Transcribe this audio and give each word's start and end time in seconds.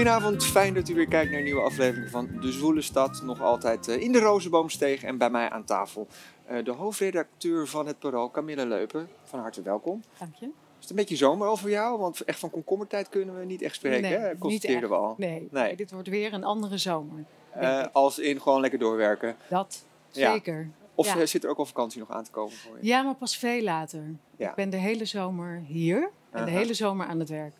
Goedenavond. 0.00 0.44
Fijn 0.44 0.74
dat 0.74 0.88
u 0.88 0.94
weer 0.94 1.08
kijkt 1.08 1.30
naar 1.30 1.38
een 1.38 1.44
nieuwe 1.44 1.60
aflevering 1.62 2.10
van 2.10 2.28
De 2.40 2.52
Zwoele 2.52 2.82
Stad. 2.82 3.22
Nog 3.22 3.40
altijd 3.40 3.88
eh, 3.88 4.00
in 4.00 4.12
de 4.12 4.18
Rozenboomsteeg 4.18 5.02
en 5.02 5.18
bij 5.18 5.30
mij 5.30 5.50
aan 5.50 5.64
tafel 5.64 6.06
eh, 6.44 6.64
de 6.64 6.70
hoofdredacteur 6.70 7.66
van 7.66 7.86
het 7.86 7.98
Parool, 7.98 8.30
Camille 8.30 8.66
Leupen. 8.66 9.08
Van 9.24 9.40
harte 9.40 9.62
welkom. 9.62 10.02
Dank 10.18 10.34
je. 10.34 10.46
Is 10.46 10.52
het 10.80 10.90
een 10.90 10.96
beetje 10.96 11.16
zomer 11.16 11.48
al 11.48 11.56
voor 11.56 11.70
jou? 11.70 11.98
Want 11.98 12.20
echt 12.20 12.38
van 12.38 12.50
komkommertijd 12.50 13.08
kunnen 13.08 13.38
we 13.38 13.44
niet 13.44 13.62
echt 13.62 13.74
spreken, 13.74 14.10
Nee, 14.10 14.18
hè? 14.18 14.38
Constateerden 14.38 14.88
we 14.88 14.94
al. 14.94 15.14
Nee, 15.18 15.76
dit 15.76 15.90
wordt 15.90 16.08
weer 16.08 16.32
een 16.32 16.44
andere 16.44 16.78
zomer. 16.78 17.24
Eh, 17.50 17.84
als 17.92 18.18
in 18.18 18.40
gewoon 18.40 18.60
lekker 18.60 18.78
doorwerken. 18.78 19.36
Dat, 19.48 19.84
Ja. 20.10 20.32
zeker. 20.32 20.70
Of 20.94 21.14
Ja. 21.14 21.26
zit 21.26 21.44
er 21.44 21.50
ook 21.50 21.58
al 21.58 21.66
vakantie 21.66 22.00
nog 22.00 22.10
aan 22.10 22.24
te 22.24 22.30
komen 22.30 22.52
voor 22.52 22.76
je? 22.80 22.86
Ja, 22.86 23.02
maar 23.02 23.14
pas 23.14 23.36
veel 23.38 23.62
later. 23.62 24.02
Ja. 24.36 24.48
Ik 24.48 24.54
ben 24.54 24.70
de 24.70 24.76
hele 24.76 25.04
zomer 25.04 25.62
hier 25.66 26.10
en 26.30 26.44
de 26.44 26.50
hele 26.50 26.74
zomer 26.74 27.06
aan 27.06 27.18
het 27.18 27.28
werk. 27.28 27.52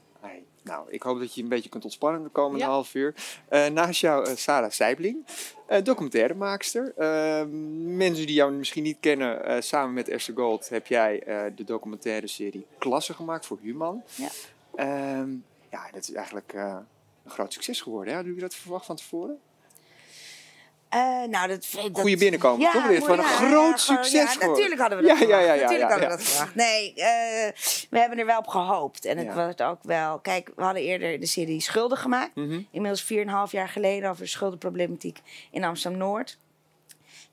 Nou, 0.62 0.90
ik 0.90 1.02
hoop 1.02 1.18
dat 1.18 1.34
je 1.34 1.42
een 1.42 1.48
beetje 1.48 1.68
kunt 1.68 1.84
ontspannen 1.84 2.22
de 2.22 2.28
komende 2.28 2.64
Ja. 2.64 2.70
half 2.70 2.94
uur. 2.94 3.14
Eh, 3.48 3.66
naast 3.66 4.00
jou 4.00 4.26
eh, 4.28 4.36
Sarah 4.36 4.70
Seibling, 4.70 5.26
eh 5.66 5.82
documentairemaakster. 5.84 6.92
Eh, 6.96 7.44
mensen 7.96 8.26
die 8.26 8.34
jou 8.34 8.52
misschien 8.52 8.82
niet 8.82 8.96
kennen, 9.00 9.62
samen 9.62 9.94
met 9.94 10.08
Esther 10.08 10.34
Gold 10.34 10.68
heb 10.68 10.86
jij 10.86 11.22
de 11.56 11.64
documentaire 11.64 12.26
serie 12.26 12.66
Klasse 12.78 13.14
gemaakt 13.14 13.46
voor 13.46 13.58
Human. 13.60 14.02
Ja. 14.14 14.28
Ehm, 14.74 15.30
ja, 15.70 15.90
dat 15.92 16.02
is 16.02 16.12
eigenlijk 16.12 16.52
een 17.24 17.30
groot 17.30 17.52
succes 17.52 17.80
geworden. 17.80 18.08
Hè? 18.08 18.14
Hadden 18.14 18.34
jullie 18.34 18.48
dat 18.48 18.58
verwacht 18.58 18.86
van 18.86 18.96
tevoren? 18.96 19.38
Eh, 20.90 21.00
nou, 21.28 21.48
dat, 21.48 21.66
dat 21.72 21.90
Goeie 21.92 22.16
binnenkomen, 22.16 22.70
toch? 22.72 22.82
Dit 22.86 22.90
is 23.02 23.06
mooi, 23.06 23.14
van 23.14 23.18
een 23.18 23.30
ja, 23.30 23.36
groot 23.50 23.80
succes 23.80 24.12
Ja, 24.12 24.26
voor- 24.26 24.48
natuurlijk 24.48 24.80
hadden 24.80 24.98
we 24.98 25.04
dat 25.06 25.18
Ja, 25.18 25.26
ja, 25.26 25.28
verwacht. 25.28 25.46
ja, 25.46 25.54
ja, 25.54 25.60
natuurlijk 25.62 25.90
ja, 25.90 25.98
hadden 25.98 26.08
we 26.08 26.12
ja. 26.12 26.16
dat 26.16 26.22
verwacht. 26.26 26.54
Nee, 26.54 26.94
eh, 26.94 27.52
we 27.90 27.98
hebben 27.98 28.18
er 28.18 28.26
wel 28.26 28.38
op 28.38 28.46
gehoopt. 28.46 29.04
En 29.04 29.18
het 29.18 29.26
Ja. 29.26 29.34
was 29.34 29.66
ook 29.68 29.78
wel... 29.82 30.18
Kijk, 30.18 30.50
we 30.56 30.62
hadden 30.62 30.82
eerder 30.82 31.20
de 31.20 31.26
serie 31.26 31.60
Schuldig 31.60 32.00
gemaakt. 32.00 32.34
Mhm. 32.34 32.60
Inmiddels 32.70 33.02
4,5 33.02 33.52
jaar 33.52 33.68
geleden 33.68 34.10
over 34.10 34.22
de 34.22 34.28
schuldenproblematiek 34.28 35.18
in 35.50 35.64
Amsterdam-Noord. 35.64 36.38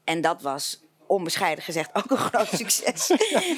En 0.03 0.21
dat 0.21 0.41
was 0.41 0.81
onbescheiden 1.07 1.63
gezegd 1.63 1.89
ook 1.93 2.11
een 2.11 2.17
groot 2.17 2.47
succes. 2.61 3.11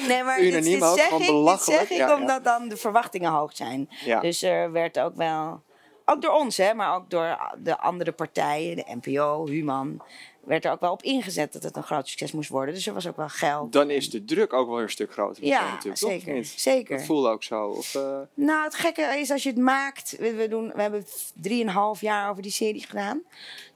nee, 0.08 0.22
maar 0.22 0.40
Unaniem 0.40 0.80
dit 0.80 0.88
zeg 0.94 1.10
ik, 1.10 1.18
dit 1.18 1.26
belachelijk. 1.26 1.80
zeg 1.80 1.90
ik 1.90 1.96
Ja, 1.96 2.08
ja. 2.08 2.14
omdat 2.16 2.44
dan 2.44 2.68
de 2.68 2.76
verwachtingen 2.76 3.30
hoog 3.30 3.56
zijn. 3.56 3.88
Ja. 4.04 4.20
Dus 4.20 4.42
er 4.42 4.72
werd 4.72 4.98
ook 4.98 5.14
wel, 5.16 5.62
ook 6.10 6.22
door 6.22 6.32
ons, 6.34 6.56
hè, 6.56 6.74
maar 6.74 6.94
ook 6.94 7.10
door 7.10 7.38
de 7.62 7.78
andere 7.78 8.12
partijen, 8.12 8.76
de 8.76 8.98
NPO, 9.02 9.46
Human, 9.46 10.02
werd 10.40 10.64
er 10.64 10.70
ook 10.72 10.80
wel 10.80 10.92
op 10.92 11.02
ingezet 11.02 11.52
dat 11.52 11.62
het 11.62 11.76
een 11.76 11.82
groot 11.82 12.08
succes 12.08 12.32
moest 12.32 12.48
worden. 12.50 12.74
Dus 12.74 12.86
er 12.86 12.94
was 12.94 13.06
ook 13.08 13.16
wel 13.16 13.28
geld. 13.28 13.72
Dan 13.72 13.90
is 13.90 14.10
de 14.10 14.24
druk 14.24 14.52
ook 14.52 14.68
wel 14.68 14.80
een 14.80 14.90
stuk 14.90 15.12
groter. 15.12 15.44
ja, 15.44 15.70
natuurlijk, 15.70 16.00
toch? 16.00 16.10
Zeker. 16.10 16.34
niet? 16.34 16.46
zeker. 16.56 16.96
Dat 16.96 17.06
voelde 17.06 17.28
ook 17.28 17.42
zo. 17.42 17.64
Of, 17.66 17.94
eh, 17.94 18.18
Nou, 18.34 18.64
het 18.64 18.74
gekke 18.74 19.02
is 19.02 19.30
als 19.30 19.42
je 19.42 19.48
het 19.48 19.58
maakt. 19.58 20.16
We, 20.18 20.34
we, 20.34 20.48
doen, 20.48 20.72
we 20.74 20.82
hebben 20.82 21.04
drieënhalf 21.34 22.00
jaar 22.00 22.30
over 22.30 22.42
die 22.42 22.52
serie 22.52 22.86
gedaan. 22.86 23.22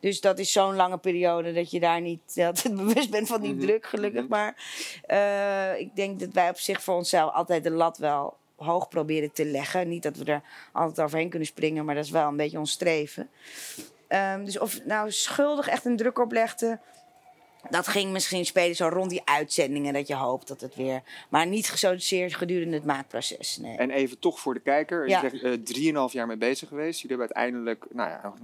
Dus 0.00 0.20
dat 0.20 0.38
is 0.38 0.52
zo'n 0.52 0.74
lange 0.76 0.98
periode 0.98 1.52
dat 1.52 1.70
je 1.70 1.80
daar 1.80 2.00
niet 2.00 2.20
altijd 2.46 2.74
bewust 2.76 3.10
bent 3.10 3.28
van 3.28 3.40
die 3.40 3.52
Mhm. 3.54 3.60
druk, 3.66 3.86
gelukkig. 3.86 4.20
Mhm. 4.22 4.30
Maar 4.30 4.54
eh, 5.06 5.80
ik 5.80 5.96
denk 5.96 6.20
dat 6.20 6.32
wij 6.32 6.48
op 6.48 6.58
zich 6.58 6.82
voor 6.82 6.94
onszelf 6.94 7.32
altijd 7.32 7.62
de 7.64 7.70
lat 7.70 7.98
wel 7.98 8.36
hoog 8.56 8.88
proberen 8.88 9.32
te 9.32 9.44
leggen. 9.44 9.88
Niet 9.88 10.02
dat 10.02 10.16
we 10.16 10.24
er 10.24 10.42
altijd 10.72 11.06
overheen 11.06 11.28
kunnen 11.28 11.48
springen, 11.48 11.84
maar 11.84 11.94
dat 11.94 12.04
is 12.04 12.10
wel 12.10 12.28
een 12.28 12.36
beetje 12.36 12.58
ons 12.58 12.70
streven. 12.70 13.28
Ehm, 14.08 14.44
dus 14.44 14.58
of 14.58 14.84
nou 14.84 15.10
schuldig 15.10 15.68
echt 15.68 15.84
een 15.84 15.96
druk 15.96 16.18
oplegde. 16.18 16.78
Dat 17.70 17.88
ging 17.88 18.12
misschien 18.12 18.44
spelen 18.44 18.76
zo 18.76 18.88
rond 18.88 19.10
die 19.10 19.22
uitzendingen 19.24 19.92
dat 19.92 20.06
je 20.06 20.14
hoopt 20.14 20.48
dat 20.48 20.60
het 20.60 20.74
weer. 20.74 21.02
Maar 21.28 21.46
niet 21.46 21.66
zozeer 21.66 22.34
gedurende 22.34 22.74
het 22.74 22.84
maakproces. 22.84 23.56
Nee. 23.56 23.76
En 23.76 23.90
even 23.90 24.18
toch 24.18 24.40
voor 24.40 24.54
de 24.54 24.60
kijker. 24.60 25.08
Ja. 25.08 25.22
Je 25.22 25.38
zegt 25.38 25.66
drieënhalf 25.66 26.12
jaar 26.12 26.26
mee 26.26 26.36
bezig 26.36 26.68
geweest. 26.68 27.00
Jullie 27.00 27.16
hebben 27.16 27.36
uiteindelijk 27.36 27.86
nou 27.94 28.10
ja, 28.10 28.34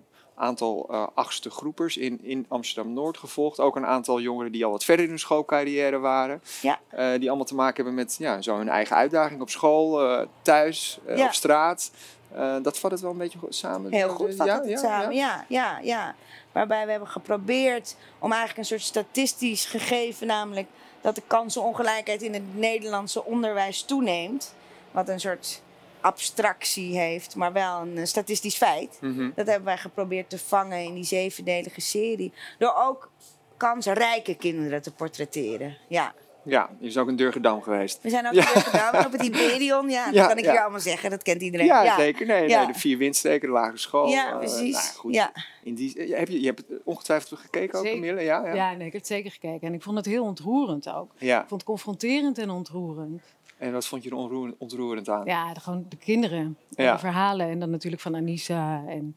aantal 0.40 0.86
eh, 0.90 1.06
achtste 1.14 1.50
groepers 1.50 1.96
in, 1.96 2.18
in 2.22 2.46
Amsterdam-Noord 2.48 3.18
gevolgd. 3.18 3.60
Ook 3.60 3.76
een 3.76 3.86
aantal 3.86 4.20
jongeren 4.20 4.52
die 4.52 4.64
al 4.64 4.70
wat 4.70 4.84
verder 4.84 5.04
in 5.04 5.10
hun 5.10 5.18
schoolcarrière 5.18 5.98
waren. 5.98 6.42
Ja. 6.60 6.80
Eh, 6.88 7.18
die 7.18 7.28
allemaal 7.28 7.46
te 7.46 7.54
maken 7.54 7.74
hebben 7.74 7.94
met 7.94 8.16
ja, 8.18 8.42
zo 8.42 8.56
hun 8.56 8.68
eigen 8.68 8.96
uitdaging 8.96 9.40
op 9.40 9.50
school, 9.50 10.02
eh, 10.02 10.26
thuis, 10.42 10.98
Ja. 11.16 11.24
op 11.26 11.32
straat. 11.32 11.90
Dat 12.62 12.78
vat 12.78 12.90
het 12.90 13.00
wel 13.00 13.10
een 13.10 13.18
beetje 13.18 13.38
goed 13.38 13.54
samen. 13.54 13.92
Heel 13.92 14.08
goed 14.08 14.34
vat 14.34 14.46
ja, 14.46 14.58
het 14.60 14.68
ja, 14.68 14.76
samen. 14.78 15.14
ja? 15.14 15.44
Ja. 15.48 15.78
ja, 15.78 15.78
ja, 15.82 16.14
Waarbij 16.52 16.84
we 16.84 16.90
hebben 16.90 17.08
geprobeerd 17.08 17.96
om 18.18 18.30
eigenlijk 18.32 18.58
een 18.58 18.78
soort 18.78 18.88
statistisch 18.88 19.64
gegeven, 19.64 20.26
namelijk 20.26 20.68
dat 21.00 21.14
de 21.14 21.22
kansenongelijkheid 21.26 22.22
in 22.22 22.34
het 22.34 22.56
Nederlandse 22.56 23.24
onderwijs 23.24 23.82
toeneemt. 23.82 24.54
Wat 24.90 25.08
een 25.08 25.20
soort 25.20 25.62
abstractie 26.00 26.98
heeft, 26.98 27.36
maar 27.36 27.52
wel 27.52 27.80
een 27.80 27.96
eh, 27.98 28.04
statistisch 28.04 28.56
feit. 28.56 28.98
Mhm. 29.00 29.30
Dat 29.34 29.46
hebben 29.46 29.64
wij 29.64 29.78
geprobeerd 29.78 30.30
te 30.30 30.38
vangen 30.38 30.78
in 30.84 30.94
die 30.94 31.04
zevendelige 31.04 31.80
serie. 31.80 32.32
Door 32.58 32.74
ook 32.74 33.10
kansrijke 33.56 34.34
kinderen 34.34 34.82
te 34.82 34.92
portretteren. 34.92 35.76
Ja. 35.88 36.14
Ja, 36.44 36.70
je 36.78 36.86
is 36.86 36.96
ook 36.98 37.08
een 37.08 37.16
Durgedam 37.16 37.62
geweest. 37.62 37.98
We 38.02 38.10
zijn 38.10 38.26
ook 38.26 38.32
Ja. 38.42 38.42
gedaan 38.42 39.06
op 39.06 39.12
het 39.12 39.20
Hyperion. 39.20 39.90
Ja, 39.90 40.04
dat 40.04 40.14
Ja, 40.14 40.26
kan 40.26 40.38
ik 40.38 40.44
ja. 40.44 40.50
hier 40.50 40.60
allemaal 40.60 40.80
zeggen. 40.80 41.10
Dat 41.10 41.22
kent 41.22 41.42
iedereen. 41.42 41.66
Ja, 41.66 41.96
zeker. 41.96 42.26
Nee, 42.26 42.48
Ja. 42.48 42.58
nee, 42.64 42.72
de 42.72 42.78
vier 42.78 42.98
windstreken, 42.98 43.48
de 43.48 43.54
lagere 43.54 43.78
school. 43.78 44.08
Ja, 44.08 44.30
eh, 44.32 44.38
precies. 44.38 44.72
nou, 44.72 44.94
goed. 44.96 45.14
Ja. 45.14 45.32
In 45.62 45.74
die, 45.74 45.98
eh, 45.98 46.18
heb 46.18 46.28
je, 46.28 46.40
je 46.40 46.46
hebt 46.46 46.58
het 46.68 46.80
ongetwijfeld 46.84 47.40
gekeken 47.40 47.78
ook. 47.78 47.84
Camille? 47.84 48.20
Ja, 48.22 48.46
Ja. 48.46 48.54
ja. 48.54 48.68
nee, 48.72 48.86
ik 48.86 48.92
heb 48.92 49.00
het 49.02 49.06
zeker 49.10 49.30
gekeken. 49.30 49.68
En 49.68 49.74
ik 49.74 49.82
vond 49.82 49.96
het 49.96 50.06
heel 50.06 50.24
ontroerend 50.24 50.88
ook. 50.88 51.10
ja. 51.18 51.36
Ik 51.42 51.48
vond 51.48 51.60
het 51.60 51.70
confronterend 51.70 52.38
en 52.38 52.50
ontroerend. 52.50 53.22
En 53.60 53.72
wat 53.72 53.86
vond 53.86 54.02
je 54.02 54.10
er 54.10 54.54
ontroerend 54.58 55.08
aan? 55.08 55.24
Ja, 55.26 55.54
de, 55.54 55.60
gewoon 55.60 55.86
de 55.88 55.96
kinderen. 55.96 56.56
En 56.74 56.84
Ja. 56.84 56.92
De 56.92 56.98
verhalen. 56.98 57.48
En 57.48 57.58
dan 57.60 57.70
natuurlijk 57.70 58.02
van 58.02 58.14
Anissa. 58.14 58.84
En, 58.86 59.14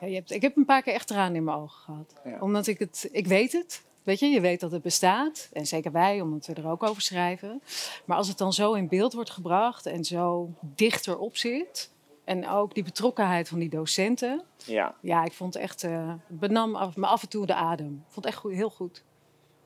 ja, 0.00 0.06
je 0.06 0.14
hebt, 0.14 0.30
ik 0.30 0.42
heb 0.42 0.56
een 0.56 0.64
paar 0.64 0.82
keer 0.82 0.92
echt 0.92 1.06
tranen 1.06 1.36
in 1.36 1.44
mijn 1.44 1.56
ogen 1.56 1.78
gehad. 1.82 2.14
Ja. 2.24 2.38
Omdat 2.40 2.66
ik 2.66 2.78
het... 2.78 3.08
Ik 3.12 3.26
weet 3.26 3.52
het. 3.52 3.84
Weet 4.02 4.18
je, 4.18 4.26
je 4.26 4.40
weet 4.40 4.60
dat 4.60 4.70
het 4.72 4.82
bestaat. 4.82 5.48
En 5.52 5.66
zeker 5.66 5.92
wij, 5.92 6.20
omdat 6.20 6.46
we 6.46 6.54
er 6.54 6.68
ook 6.68 6.82
over 6.82 7.02
schrijven. 7.02 7.62
Maar 8.04 8.16
als 8.16 8.28
het 8.28 8.38
dan 8.38 8.52
zo 8.52 8.72
in 8.72 8.88
beeld 8.88 9.12
wordt 9.12 9.30
gebracht 9.30 9.86
en 9.86 10.04
zo 10.04 10.50
dichterop 10.60 11.36
zit... 11.36 11.90
En 12.24 12.48
ook 12.48 12.74
die 12.74 12.84
betrokkenheid 12.84 13.48
van 13.48 13.58
die 13.58 13.68
docenten. 13.68 14.42
Ja. 14.64 14.94
Ja, 15.00 15.24
ik 15.24 15.32
vond 15.32 15.54
het 15.54 15.62
echt... 15.62 15.84
eh, 15.84 16.08
het 16.08 16.38
benam 16.40 16.74
af, 16.76 16.96
me 16.96 17.06
af 17.06 17.22
en 17.22 17.28
toe 17.28 17.46
de 17.46 17.54
adem. 17.54 17.94
Ik 17.94 18.12
vond 18.12 18.24
het 18.24 18.34
echt 18.34 18.36
goed, 18.36 18.52
heel 18.52 18.70
goed. 18.70 19.04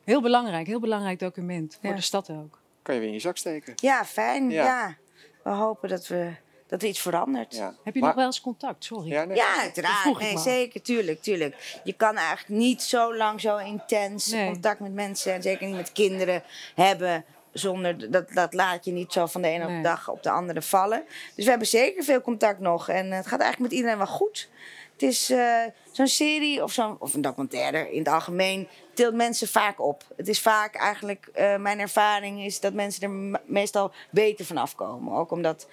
Heel 0.04 0.20
belangrijk, 0.22 0.66
heel 0.66 0.80
belangrijk 0.80 1.18
document. 1.18 1.78
Voor 1.82 1.94
de 1.94 2.00
stad 2.00 2.30
ook. 2.30 2.60
Kan 2.84 2.94
je 2.94 3.00
weer 3.00 3.08
in 3.08 3.14
je 3.14 3.20
zak 3.20 3.36
steken. 3.36 3.72
Ja, 3.76 4.04
fijn. 4.04 4.50
Ja. 4.50 4.64
Ja. 4.64 4.96
We 5.42 5.50
hopen 5.50 5.88
dat, 5.88 6.06
we, 6.06 6.30
dat 6.66 6.82
er 6.82 6.88
iets 6.88 7.00
verandert. 7.00 7.54
Ja. 7.56 7.74
Heb 7.84 7.94
je 7.94 8.00
Maar- 8.00 8.08
nog 8.08 8.18
wel 8.18 8.26
eens 8.26 8.40
contact? 8.40 8.84
Sorry. 8.84 9.08
Ja, 9.10 9.24
nee. 9.24 9.36
ja 9.36 9.60
uiteraard. 9.60 10.18
Nee, 10.20 10.38
zeker, 10.38 10.82
tuurlijk, 10.82 11.22
tuurlijk. 11.22 11.80
Je 11.84 11.92
kan 11.92 12.16
eigenlijk 12.16 12.48
niet 12.60 12.82
zo 12.82 13.16
lang, 13.16 13.40
zo 13.40 13.56
intens 13.56 14.30
Nee. 14.30 14.50
contact 14.50 14.80
met 14.80 14.92
mensen... 14.92 15.32
en 15.32 15.42
zeker 15.42 15.66
niet 15.66 15.76
met 15.76 15.92
kinderen 15.92 16.42
hebben... 16.74 17.24
zonder 17.52 18.10
dat, 18.10 18.32
dat 18.32 18.54
laat 18.54 18.84
je 18.84 18.92
niet 18.92 19.12
zo 19.12 19.26
van 19.26 19.42
de 19.42 19.48
ene 19.48 19.62
op 19.64 19.68
Nee. 19.70 19.76
de 19.76 19.82
dag 19.88 20.08
op 20.08 20.22
de 20.22 20.30
andere 20.30 20.62
vallen. 20.62 21.04
Dus 21.34 21.44
we 21.44 21.50
hebben 21.50 21.68
zeker 21.68 22.04
veel 22.04 22.20
contact 22.20 22.60
nog. 22.60 22.88
En 22.88 23.10
het 23.10 23.26
gaat 23.26 23.40
eigenlijk 23.40 23.70
met 23.70 23.78
iedereen 23.80 23.98
wel 23.98 24.06
goed. 24.06 24.48
Het 24.94 25.02
is 25.02 25.30
eh, 25.30 25.62
zo'n 25.92 26.06
serie 26.06 26.62
of, 26.62 26.72
zo'n, 26.72 26.96
of 26.98 27.14
een 27.14 27.20
documentaire 27.20 27.92
in 27.92 27.98
het 27.98 28.08
algemeen 28.08 28.68
tilt 28.94 29.14
mensen 29.14 29.48
vaak 29.48 29.80
op. 29.80 30.04
Het 30.16 30.28
is 30.28 30.40
vaak 30.40 30.74
eigenlijk, 30.74 31.26
eh, 31.32 31.56
mijn 31.56 31.80
ervaring 31.80 32.44
is 32.44 32.60
dat 32.60 32.72
mensen 32.72 33.02
er 33.02 33.10
me- 33.10 33.40
meestal 33.44 33.92
beter 34.10 34.44
van 34.44 34.56
afkomen. 34.56 35.12
Ook 35.14 35.30
omdat 35.30 35.68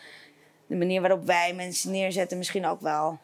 de 0.67 0.75
manier 0.75 1.01
waarop 1.01 1.25
wij 1.25 1.53
mensen 1.53 1.91
neerzetten 1.91 2.37
misschien 2.37 2.65
ook 2.65 2.81
wel... 2.81 3.19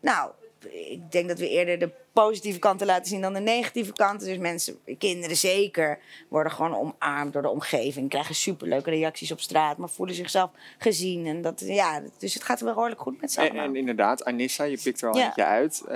Nou, 0.00 0.30
ik 0.68 1.12
denk 1.12 1.28
dat 1.28 1.38
we 1.38 1.48
eerder 1.48 1.78
de 1.78 1.90
positieve 2.12 2.58
kanten 2.58 2.86
laten 2.86 3.06
zien 3.06 3.20
dan 3.20 3.32
de 3.32 3.40
negatieve 3.40 3.92
kanten. 3.92 4.26
Dus 4.26 4.38
mensen, 4.38 4.78
kinderen 4.98 5.36
zeker, 5.36 5.98
worden 6.28 6.52
gewoon 6.52 6.74
omarmd 6.76 7.32
door 7.32 7.42
de 7.42 7.48
omgeving. 7.48 8.08
Krijgen 8.08 8.34
superleuke 8.34 8.90
reacties 8.90 9.32
op 9.32 9.40
straat, 9.40 9.76
maar 9.76 9.88
voelen 9.88 10.14
zichzelf 10.14 10.50
gezien. 10.78 11.26
En 11.26 11.42
dat, 11.42 11.60
ja, 11.66 12.00
dus 12.18 12.34
het 12.34 12.42
gaat 12.44 12.60
wel 12.60 12.74
behoorlijk 12.74 13.00
goed 13.00 13.20
met 13.20 13.32
z'n 13.32 13.40
En, 13.40 13.56
en 13.56 13.76
inderdaad, 13.76 14.24
Anissa, 14.24 14.64
je 14.64 14.78
pikt 14.82 15.02
er 15.02 15.08
al 15.10 15.16
Ja. 15.16 15.24
eentje 15.26 15.44
uit. 15.44 15.82
Eh, 15.88 15.94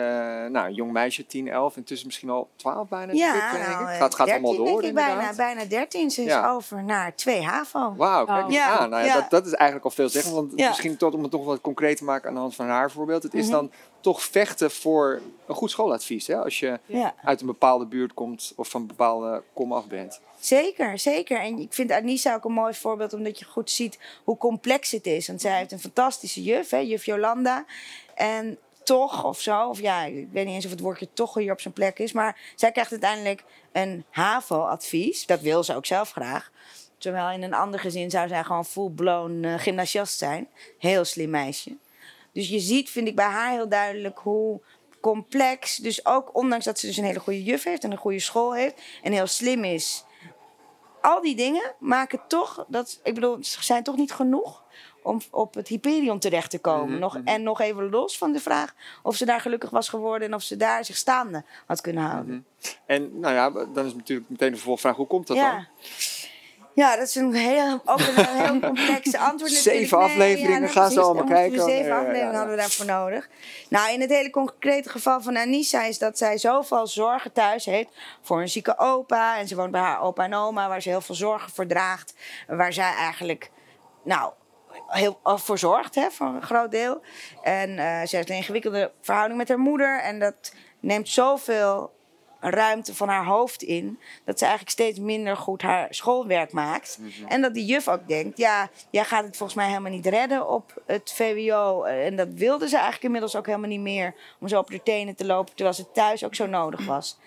nou, 0.50 0.66
een 0.66 0.74
jong 0.74 0.92
meisje, 0.92 1.26
10, 1.26 1.48
11, 1.48 1.76
intussen 1.76 2.06
misschien 2.06 2.30
al 2.30 2.48
12 2.56 2.88
bijna. 2.88 3.12
Ja, 3.12 3.52
nou, 3.52 3.86
gaat, 3.96 4.14
gaat 4.14 4.26
13 4.26 4.32
allemaal 4.32 4.56
door 4.56 4.66
denk 4.82 4.84
ik 4.84 4.94
bijna, 4.94 5.34
bijna 5.36 5.64
13. 5.64 6.10
Ze 6.10 6.20
is 6.22 6.26
Ja. 6.28 6.50
over 6.50 6.84
naar 6.84 7.14
2 7.14 7.42
HAVO. 7.42 7.94
Wauw, 7.96 8.24
kijk 8.24 8.44
Oh. 8.44 8.50
Ja, 8.52 8.78
aan. 8.78 8.90
Nou 8.90 9.04
ja. 9.04 9.14
Dat, 9.14 9.30
dat 9.30 9.46
is 9.46 9.52
eigenlijk 9.52 9.84
al 9.84 9.90
veel 9.94 10.08
zeggen. 10.08 10.32
Want 10.34 10.56
misschien 10.56 10.96
tot, 10.96 11.14
om 11.14 11.22
het 11.22 11.30
toch 11.30 11.44
wat 11.44 11.60
concreet 11.60 11.96
te 11.96 12.04
maken 12.04 12.28
aan 12.28 12.34
de 12.34 12.40
hand 12.40 12.54
van 12.54 12.66
haar 12.68 12.90
voorbeeld. 12.90 13.22
Het 13.22 13.34
is 13.34 13.42
Mhm. 13.44 13.52
dan 13.52 13.70
toch 14.04 14.22
vechten 14.22 14.70
voor 14.70 15.20
een 15.46 15.54
goed 15.54 15.70
schooladvies. 15.70 16.26
Hè? 16.26 16.36
Als 16.44 16.58
je 16.58 16.78
Ja. 16.86 17.14
uit 17.24 17.40
een 17.40 17.46
bepaalde 17.46 17.86
buurt 17.86 18.14
komt 18.14 18.52
of 18.56 18.68
van 18.68 18.80
een 18.80 18.86
bepaalde 18.86 19.42
kom 19.52 19.72
af 19.72 19.86
bent. 19.86 20.20
Zeker, 20.40 20.98
zeker. 20.98 21.40
En 21.40 21.58
ik 21.58 21.72
vind 21.72 21.90
Anissa 21.92 22.34
ook 22.34 22.44
een 22.44 22.52
mooi 22.52 22.74
voorbeeld, 22.74 23.12
omdat 23.12 23.38
je 23.38 23.44
goed 23.44 23.70
ziet 23.70 23.98
hoe 24.24 24.36
complex 24.36 24.90
het 24.90 25.06
is. 25.06 25.26
Want 25.26 25.40
zij 25.40 25.58
heeft 25.58 25.72
een 25.72 25.80
fantastische 25.80 26.42
juf, 26.42 26.70
hè, 26.70 26.78
juf 26.78 27.04
Jolanda. 27.04 27.64
En 28.14 28.58
toch 28.82 29.24
of 29.24 29.40
zo, 29.40 29.68
of 29.68 29.80
ja, 29.80 30.04
ik 30.04 30.28
weet 30.32 30.44
niet 30.46 30.54
eens 30.54 30.64
of 30.64 30.70
het 30.70 30.80
woordje 30.80 31.08
toch 31.12 31.34
hier 31.34 31.52
op 31.52 31.60
zijn 31.60 31.74
plek 31.74 31.98
is. 31.98 32.12
Maar 32.12 32.52
zij 32.54 32.72
krijgt 32.72 32.90
uiteindelijk 32.90 33.44
een 33.72 34.04
HAVO-advies. 34.10 35.26
Dat 35.26 35.40
wil 35.40 35.62
ze 35.64 35.74
ook 35.76 35.86
zelf 35.86 36.10
graag. 36.10 36.50
Terwijl 36.98 37.30
in 37.30 37.42
een 37.42 37.54
ander 37.54 37.80
gezin 37.80 38.10
zou 38.10 38.28
zij 38.28 38.44
gewoon 38.44 38.64
full-blown 38.64 39.44
eh, 39.44 39.54
gymnasiast 39.58 40.18
zijn. 40.18 40.48
Heel 40.78 41.04
slim 41.04 41.30
meisje. 41.30 41.76
Dus 42.34 42.48
je 42.48 42.58
ziet, 42.58 42.90
vind 42.90 43.08
ik 43.08 43.14
bij 43.14 43.26
haar 43.26 43.50
heel 43.50 43.68
duidelijk 43.68 44.18
hoe 44.18 44.60
complex. 45.00 45.76
Dus 45.76 46.06
ook 46.06 46.36
ondanks 46.36 46.64
dat 46.64 46.78
ze 46.78 46.86
dus 46.86 46.96
een 46.96 47.04
hele 47.04 47.20
goede 47.20 47.42
juf 47.42 47.64
heeft 47.64 47.84
en 47.84 47.90
een 47.90 47.96
goede 47.98 48.18
school 48.18 48.54
heeft 48.54 48.82
en 49.02 49.12
heel 49.12 49.26
slim 49.26 49.64
is. 49.64 50.04
Al 51.00 51.20
die 51.20 51.36
dingen 51.36 51.74
maken 51.78 52.20
toch 52.28 52.64
dat, 52.68 53.00
ik 53.02 53.14
bedoel, 53.14 53.38
ze 53.40 53.64
zijn 53.64 53.82
toch 53.82 53.96
niet 53.96 54.12
genoeg 54.12 54.64
om 55.02 55.20
op 55.30 55.54
het 55.54 55.68
Hyperion 55.68 56.18
terecht 56.18 56.50
te 56.50 56.58
komen. 56.58 56.90
Mhm, 56.90 56.98
nog, 56.98 57.18
mhm. 57.18 57.26
En 57.26 57.42
nog 57.42 57.60
even 57.60 57.90
los 57.90 58.18
van 58.18 58.32
de 58.32 58.40
vraag 58.40 58.74
of 59.02 59.16
ze 59.16 59.24
daar 59.24 59.40
gelukkig 59.40 59.70
was 59.70 59.88
geworden 59.88 60.28
en 60.28 60.34
of 60.34 60.42
ze 60.42 60.56
daar 60.56 60.84
zich 60.84 60.96
staande 60.96 61.44
had 61.66 61.80
kunnen 61.80 62.04
houden. 62.04 62.46
En 62.86 63.20
nou 63.20 63.34
ja, 63.34 63.50
dan 63.50 63.86
is 63.86 63.94
natuurlijk 63.94 64.30
meteen 64.30 64.50
de 64.50 64.56
vervolgvraag, 64.56 64.96
hoe 64.96 65.06
komt 65.06 65.26
dat 65.26 65.36
ja. 65.36 65.52
dan? 65.52 65.66
Ja, 66.74 66.96
dat 66.96 67.06
is 67.08 67.14
een 67.14 67.34
heel, 67.34 67.80
ook 67.84 67.98
een 67.98 68.26
heel 68.26 68.60
complex 68.70 69.14
antwoord 69.16 69.52
natuurlijk. 69.52 69.86
Zeven 69.86 69.98
afleveringen, 69.98 70.60
nou, 70.60 70.72
gaan 70.72 70.90
ze 70.90 71.00
allemaal 71.00 71.24
kijken. 71.24 71.62
Zeven 71.62 71.86
Ja, 71.86 71.94
ja, 71.94 71.96
afleveringen 71.98 72.32
ja. 72.32 72.36
hadden 72.36 72.54
we 72.54 72.60
daarvoor 72.60 72.86
nodig. 72.86 73.28
Nou, 73.68 73.92
in 73.92 74.00
het 74.00 74.10
hele 74.10 74.30
concrete 74.30 74.88
geval 74.88 75.20
van 75.20 75.36
Anissa 75.36 75.84
is 75.84 75.98
dat 75.98 76.18
zij 76.18 76.38
zoveel 76.38 76.86
zorgen 76.86 77.32
thuis 77.32 77.64
heeft 77.64 77.88
voor 78.22 78.40
een 78.40 78.48
zieke 78.48 78.78
opa. 78.78 79.38
En 79.38 79.48
ze 79.48 79.56
woont 79.56 79.70
bij 79.70 79.80
haar 79.80 80.00
opa 80.00 80.24
en 80.24 80.34
oma, 80.34 80.68
waar 80.68 80.82
ze 80.82 80.88
heel 80.88 81.00
veel 81.00 81.14
zorgen 81.14 81.52
voor 81.52 81.66
draagt. 81.66 82.14
Waar 82.46 82.72
zij 82.72 82.92
eigenlijk, 82.92 83.50
nou, 84.04 84.32
heel 84.86 85.20
voor 85.22 85.58
zorgt, 85.58 85.94
hè, 85.94 86.10
voor 86.10 86.26
een 86.26 86.42
groot 86.42 86.70
deel. 86.70 87.02
En 87.42 87.78
eh, 87.78 88.06
ze 88.06 88.16
heeft 88.16 88.30
een 88.30 88.36
ingewikkelde 88.36 88.92
verhouding 89.00 89.38
met 89.38 89.48
haar 89.48 89.58
moeder. 89.58 90.00
En 90.00 90.18
dat 90.18 90.52
neemt 90.80 91.08
zoveel 91.08 91.93
ruimte 92.50 92.94
van 92.94 93.08
haar 93.08 93.24
hoofd 93.24 93.62
in. 93.62 93.98
Dat 94.24 94.38
ze 94.38 94.44
eigenlijk 94.44 94.72
steeds 94.72 94.98
minder 94.98 95.36
goed 95.36 95.62
haar 95.62 95.86
schoolwerk 95.90 96.52
maakt. 96.52 96.98
En 97.28 97.42
dat 97.42 97.54
die 97.54 97.64
juf 97.64 97.88
ook 97.88 98.08
denkt, 98.08 98.38
ja, 98.38 98.70
jij 98.90 99.04
gaat 99.04 99.24
het 99.24 99.36
volgens 99.36 99.58
mij 99.58 99.68
helemaal 99.68 99.90
niet 99.90 100.06
redden 100.06 100.48
op 100.48 100.82
het 100.86 101.12
VWO. 101.12 101.82
En 101.82 102.16
dat 102.16 102.28
wilde 102.34 102.68
ze 102.68 102.74
eigenlijk 102.74 103.04
inmiddels 103.04 103.36
ook 103.36 103.46
helemaal 103.46 103.68
niet 103.68 103.80
meer. 103.80 104.14
Om 104.40 104.48
zo 104.48 104.58
op 104.58 104.70
de 104.70 104.82
tenen 104.82 105.14
te 105.14 105.26
lopen, 105.26 105.54
terwijl 105.54 105.76
ze 105.76 105.90
thuis 105.90 106.24
ook 106.24 106.34
zo 106.34 106.46
nodig 106.46 106.86
was. 106.94 107.18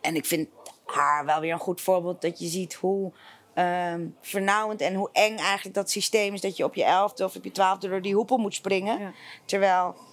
En 0.00 0.14
ik 0.14 0.24
vind 0.24 0.48
haar 0.84 1.24
wel 1.24 1.40
weer 1.40 1.52
een 1.52 1.58
goed 1.58 1.80
voorbeeld 1.80 2.20
dat 2.20 2.38
je 2.38 2.46
ziet 2.46 2.74
hoe 2.74 3.12
ehm 3.54 4.06
vernauwend 4.20 4.80
en 4.80 4.94
hoe 4.94 5.08
eng 5.12 5.36
eigenlijk 5.36 5.74
dat 5.74 5.90
systeem 5.90 6.34
is. 6.34 6.40
Dat 6.40 6.56
je 6.56 6.64
op 6.64 6.74
je 6.74 6.84
elfde 6.84 7.24
of 7.24 7.36
op 7.36 7.44
je 7.44 7.52
twaalfde 7.52 7.88
door 7.88 8.02
die 8.02 8.14
hoepel 8.14 8.36
moet 8.36 8.54
springen. 8.54 9.00
Ja. 9.00 9.12
Terwijl 9.44 9.94
eh, 9.94 10.09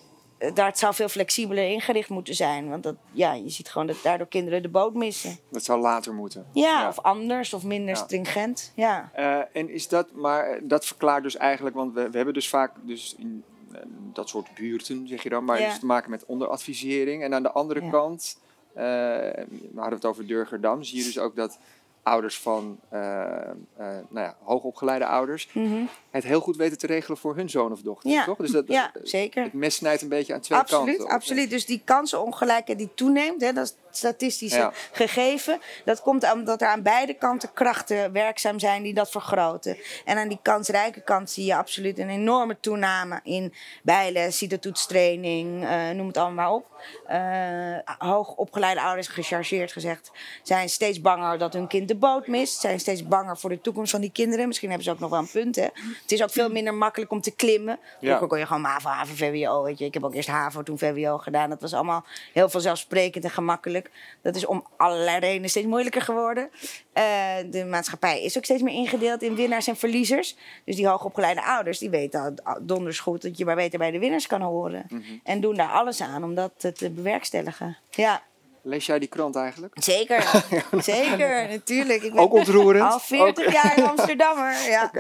daar 0.54 0.66
het 0.68 0.78
zou 0.80 0.94
veel 0.94 1.08
flexibeler 1.10 1.70
ingericht 1.70 2.10
moeten 2.10 2.36
zijn. 2.36 2.70
Want 2.70 2.84
dat, 2.84 2.96
ja, 3.12 3.34
je 3.34 3.50
ziet 3.50 3.70
gewoon 3.70 3.88
dat 3.88 3.98
daardoor 4.04 4.28
kinderen 4.28 4.62
de 4.62 4.70
boot 4.70 4.94
missen. 4.94 5.38
Dat 5.52 5.64
zou 5.64 5.80
later 5.82 6.14
moeten. 6.14 6.46
Ja, 6.54 6.88
of 6.88 7.00
anders 7.00 7.54
of 7.54 7.64
minder 7.64 7.96
Ja. 7.96 8.04
stringent. 8.04 8.72
Ja. 8.76 9.10
Eh, 9.14 9.40
en 9.54 9.70
is 9.70 9.88
dat, 9.88 10.12
maar 10.12 10.50
eh, 10.50 10.62
dat 10.64 10.86
verklaart 10.86 11.24
dus 11.24 11.38
eigenlijk, 11.38 11.76
want 11.76 11.94
we, 11.94 12.10
we 12.10 12.16
hebben 12.16 12.34
dus 12.34 12.50
vaak 12.50 12.72
dus 12.82 13.16
in 13.18 13.44
eh, 13.72 13.80
dat 14.14 14.30
soort 14.30 14.48
buurten, 14.56 15.08
zeg 15.08 15.24
je 15.24 15.30
dan, 15.30 15.44
maar 15.46 15.60
Ja. 15.62 15.70
dus 15.70 15.80
te 15.80 15.86
maken 15.86 16.10
met 16.10 16.26
onderadvisering. 16.26 17.24
En 17.24 17.34
aan 17.34 17.44
de 17.44 17.52
andere 17.52 17.90
kant, 17.90 18.40
eh, 18.74 18.84
we 18.84 19.70
hadden 19.76 19.94
het 19.96 20.06
over 20.06 20.28
Durgerdam, 20.28 20.84
zie 20.84 20.98
je 20.98 21.04
dus 21.04 21.20
ook 21.20 21.36
dat 21.36 21.60
ouders 22.08 22.40
van 22.40 22.80
eh, 22.90 23.22
eh, 23.22 23.56
nou 23.78 24.00
ja, 24.26 24.36
hoogopgeleide 24.44 25.06
ouders 25.06 25.50
Mhm. 25.54 25.84
het 26.10 26.24
heel 26.24 26.40
goed 26.40 26.56
weten 26.56 26.78
te 26.78 26.88
regelen 26.88 27.18
voor 27.18 27.36
hun 27.36 27.50
zoon 27.50 27.72
of 27.72 27.82
dochter, 27.82 28.10
Ja. 28.10 28.24
toch? 28.26 28.38
Dus 28.38 28.52
dat, 28.52 28.68
ja, 28.68 28.92
zeker. 29.04 29.44
het 29.44 29.54
mes 29.54 29.76
snijdt 29.76 30.02
een 30.02 30.10
beetje 30.10 30.34
aan 30.34 30.40
twee 30.40 30.60
Absoluut, 30.60 30.98
kanten. 30.98 31.16
absoluut. 31.16 31.50
Dus 31.50 31.66
die 31.66 31.82
kansenongelijkheid 31.86 32.78
die 32.80 32.90
toeneemt, 32.96 33.42
hè, 33.42 33.54
dat 33.54 33.66
is 33.66 33.76
statistische 33.98 34.58
Ja. 34.58 34.72
gegeven. 34.92 35.60
Dat 35.86 36.02
komt 36.02 36.32
omdat 36.34 36.62
er 36.62 36.68
aan 36.68 36.82
beide 36.82 37.14
kanten 37.14 37.54
krachten 37.54 38.12
werkzaam 38.12 38.60
zijn 38.60 38.84
die 38.84 38.94
dat 38.94 39.10
vergroten. 39.10 39.78
En 40.06 40.18
aan 40.18 40.28
die 40.28 40.40
kansrijke 40.42 41.02
kant 41.02 41.30
zie 41.30 41.46
je 41.46 41.56
absoluut 41.56 42.00
een 42.00 42.10
enorme 42.10 42.58
toename 42.60 43.20
in 43.24 43.54
bijles, 43.84 44.38
citotoetstraining, 44.38 45.66
eh 45.66 45.90
noem 45.90 46.08
het 46.08 46.18
allemaal 46.18 46.36
maar 46.38 46.52
op. 46.54 46.66
Eh 47.08 47.96
hoogopgeleide 47.98 48.82
ouders, 48.82 49.08
gechargeerd 49.08 49.72
gezegd, 49.72 50.12
zijn 50.44 50.70
steeds 50.70 51.02
banger 51.02 51.38
dat 51.38 51.54
hun 51.54 51.68
kind 51.68 51.88
de 51.88 51.96
boot 51.96 52.28
mist. 52.28 52.60
Zijn 52.60 52.80
steeds 52.80 53.08
banger 53.08 53.38
voor 53.38 53.50
de 53.50 53.62
toekomst 53.62 53.92
van 53.92 54.02
die 54.02 54.12
kinderen. 54.12 54.48
Misschien 54.48 54.68
hebben 54.70 54.86
ze 54.86 54.92
ook 54.92 55.00
nog 55.00 55.10
wel 55.10 55.20
een 55.20 55.30
punt, 55.32 55.56
hè. 55.56 55.68
Het 56.02 56.12
is 56.12 56.24
ook 56.24 56.30
veel 56.32 56.50
minder 56.50 56.74
makkelijk 56.74 57.12
om 57.12 57.22
te 57.22 57.32
klimmen. 57.32 57.80
Vroeger 58.02 58.28
kon 58.28 58.40
je 58.40 58.46
gewoon 58.46 58.62
MAVO, 58.62 58.90
HAVO, 58.90 59.14
VWO, 59.14 59.64
weet 59.64 59.80
je. 59.80 59.86
Ik 59.86 59.94
heb 59.94 60.04
ook 60.04 60.14
eerst 60.14 60.30
HAVO, 60.30 60.64
toen 60.64 60.78
VWO 60.78 61.18
gedaan. 61.18 61.50
Dat 61.50 61.62
was 61.62 61.74
allemaal 61.74 62.06
heel 62.34 62.50
vanzelfsprekend 62.50 63.24
en 63.24 63.30
gemakkelijk. 63.30 63.87
Dat 64.22 64.36
is 64.36 64.46
om 64.46 64.66
allerlei 64.78 65.20
redenen 65.20 65.50
steeds 65.50 65.68
moeilijker 65.68 66.02
geworden. 66.02 66.50
Eh, 66.94 67.04
de 67.50 67.66
maatschappij 67.66 68.24
is 68.24 68.38
ook 68.38 68.44
steeds 68.44 68.62
meer 68.62 68.74
ingedeeld 68.74 69.22
in 69.22 69.36
winnaars 69.36 69.68
en 69.68 69.76
verliezers. 69.76 70.36
Dus 70.66 70.76
die 70.76 70.88
hoogopgeleide 70.88 71.44
ouders, 71.44 71.78
die 71.78 71.90
weten 71.90 72.36
al 72.44 72.58
donders 72.62 73.00
goed 73.00 73.22
dat 73.22 73.38
je 73.38 73.46
maar 73.46 73.56
beter 73.56 73.80
bij 73.80 73.92
de 73.92 74.00
winnaars 74.00 74.28
kan 74.28 74.42
horen. 74.42 74.88
En 75.24 75.42
doen 75.42 75.56
daar 75.56 75.72
alles 75.72 76.02
aan 76.02 76.24
om 76.24 76.36
dat 76.36 76.52
te 76.58 76.90
bewerkstelligen. 76.90 77.78
Ja, 77.92 78.22
Lees 78.68 78.86
jij 78.86 79.00
die 79.00 79.08
krant 79.08 79.36
eigenlijk? 79.36 79.74
zeker. 79.84 80.44
zeker, 80.72 81.48
natuurlijk. 81.50 82.04
Ik 82.04 82.14
ben 82.14 82.22
Ook 82.22 82.34
ontroerend. 82.34 82.92
al 82.92 83.00
40 83.00 83.54
jaar 83.54 83.82
Amsterdammer. 83.90 84.56
Ja, 84.70 84.92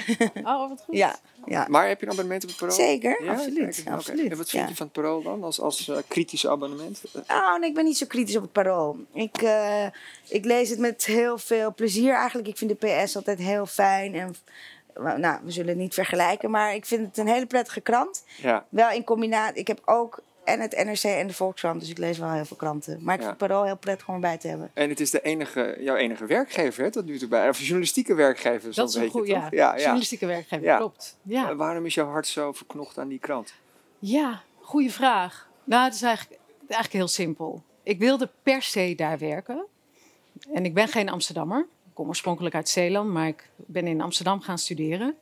Oh, 0.44 0.69
wat 0.69 0.84
goed. 0.86 0.96
ja, 0.96 1.16
ja. 1.46 1.66
Maar 1.69 1.88
heb 1.88 2.00
je 2.00 2.06
een 2.06 2.12
abonnement 2.12 2.44
op 2.44 2.50
het 2.50 2.58
Parool? 2.58 2.75
Zeker, 2.75 3.24
Ja? 3.24 3.31
absoluut, 3.31 3.84
absoluut, 3.90 4.31
En 4.31 4.38
wat 4.38 4.50
vind 4.50 4.64
ja. 4.64 4.69
je 4.69 4.75
van 4.75 4.86
het 4.86 4.96
Parool 4.96 5.22
dan, 5.22 5.44
als, 5.44 5.60
als 5.62 5.88
eh, 5.90 5.98
kritische 6.08 6.50
abonnement? 6.50 7.02
Oh, 7.28 7.60
nee, 7.60 7.69
ik 7.69 7.75
ben 7.75 7.84
niet 7.86 7.98
zo 7.98 8.06
kritisch 8.06 8.36
op 8.36 8.42
het 8.42 8.52
parool. 8.52 8.98
Ik, 9.14 9.42
eh, 9.42 9.86
ik 10.28 10.46
lees 10.46 10.69
het 10.69 10.80
met 10.80 11.06
heel 11.06 11.38
veel 11.38 11.74
plezier 11.74 12.14
eigenlijk. 12.14 12.48
Ik 12.48 12.58
vind 12.58 12.80
de 12.80 12.88
PS 13.04 13.16
altijd 13.16 13.40
heel 13.40 13.66
fijn. 13.66 14.16
En, 14.16 14.36
nou, 15.22 15.40
we 15.44 15.52
zullen 15.52 15.69
het 15.69 15.78
niet 15.78 15.94
vergelijken, 15.94 16.52
maar 16.52 16.74
ik 16.75 16.86
vind 16.86 17.08
het 17.08 17.18
een 17.18 17.28
hele 17.28 17.46
prettige 17.46 17.81
krant. 17.81 18.24
Ja. 18.42 18.66
Wel 18.69 18.90
in 18.90 19.04
combinatie. 19.04 19.59
Ik 19.59 19.68
heb 19.68 19.81
ook 19.86 20.19
en 20.47 20.59
het 20.59 20.83
NRC 20.85 21.04
en 21.04 21.27
de 21.27 21.33
Volkskrant, 21.33 21.80
dus 21.80 21.89
ik 21.89 21.97
lees 21.97 22.18
wel 22.18 22.31
heel 22.31 22.45
veel 22.45 22.57
kranten. 22.57 22.99
Maar 23.01 23.13
ik 23.16 23.19
Ja. 23.21 23.27
vind 23.27 23.39
het 23.39 23.49
parool 23.49 23.66
heel 23.66 23.77
prettig 23.77 24.07
om 24.07 24.13
erbij 24.13 24.37
te 24.37 24.47
hebben. 24.47 24.71
En 24.73 24.89
het 24.89 24.99
is 24.99 25.11
de 25.11 25.21
enige, 25.21 25.77
jouw 25.80 25.95
enige 25.95 26.25
werkgever, 26.25 26.83
hè, 26.83 26.92
tot 26.92 27.06
nu 27.06 27.18
toe 27.18 27.27
bij. 27.27 27.49
Of 27.49 27.59
journalistieke 27.59 28.13
werkgever, 28.13 28.73
zo'n 28.73 28.83
Dat 28.83 28.89
is 28.89 28.95
een 28.95 29.01
beetje, 29.01 29.18
goed, 29.19 29.27
toch? 29.27 29.35
ja. 29.37 29.47
Ja, 29.51 29.71
ja. 29.73 29.77
Journalistieke 29.80 30.25
werkgever, 30.25 30.66
Ja. 30.66 30.77
klopt. 30.77 31.18
Ja. 31.21 31.56
Waarom 31.56 31.85
is 31.85 31.94
jouw 31.94 32.09
hart 32.09 32.27
zo 32.27 32.51
verknocht 32.54 32.97
aan 32.97 33.07
die 33.07 33.19
krant? 33.19 33.54
Ja, 33.99 34.42
goede 34.59 34.89
vraag. 34.92 35.49
Nou, 35.63 35.83
het 35.83 35.94
is 35.94 36.01
eigenlijk, 36.01 36.42
eigenlijk 36.59 36.94
heel 36.94 37.07
simpel. 37.07 37.63
Ik 37.83 37.99
wilde 37.99 38.30
per 38.44 38.61
se 38.61 38.94
daar 38.95 39.18
werken. 39.18 39.66
En 40.54 40.66
ik 40.66 40.73
ben 40.73 40.87
geen 40.87 41.09
Amsterdammer. 41.09 41.68
Kom 41.97 42.07
oorspronkelijk 42.07 42.56
uit 42.56 42.69
Zeeland, 42.69 43.11
maar 43.11 43.27
ik 43.27 43.49
ben 43.56 43.87
in 43.87 44.01
Amsterdam 44.01 44.42
gaan 44.42 44.57
studeren. 44.57 45.16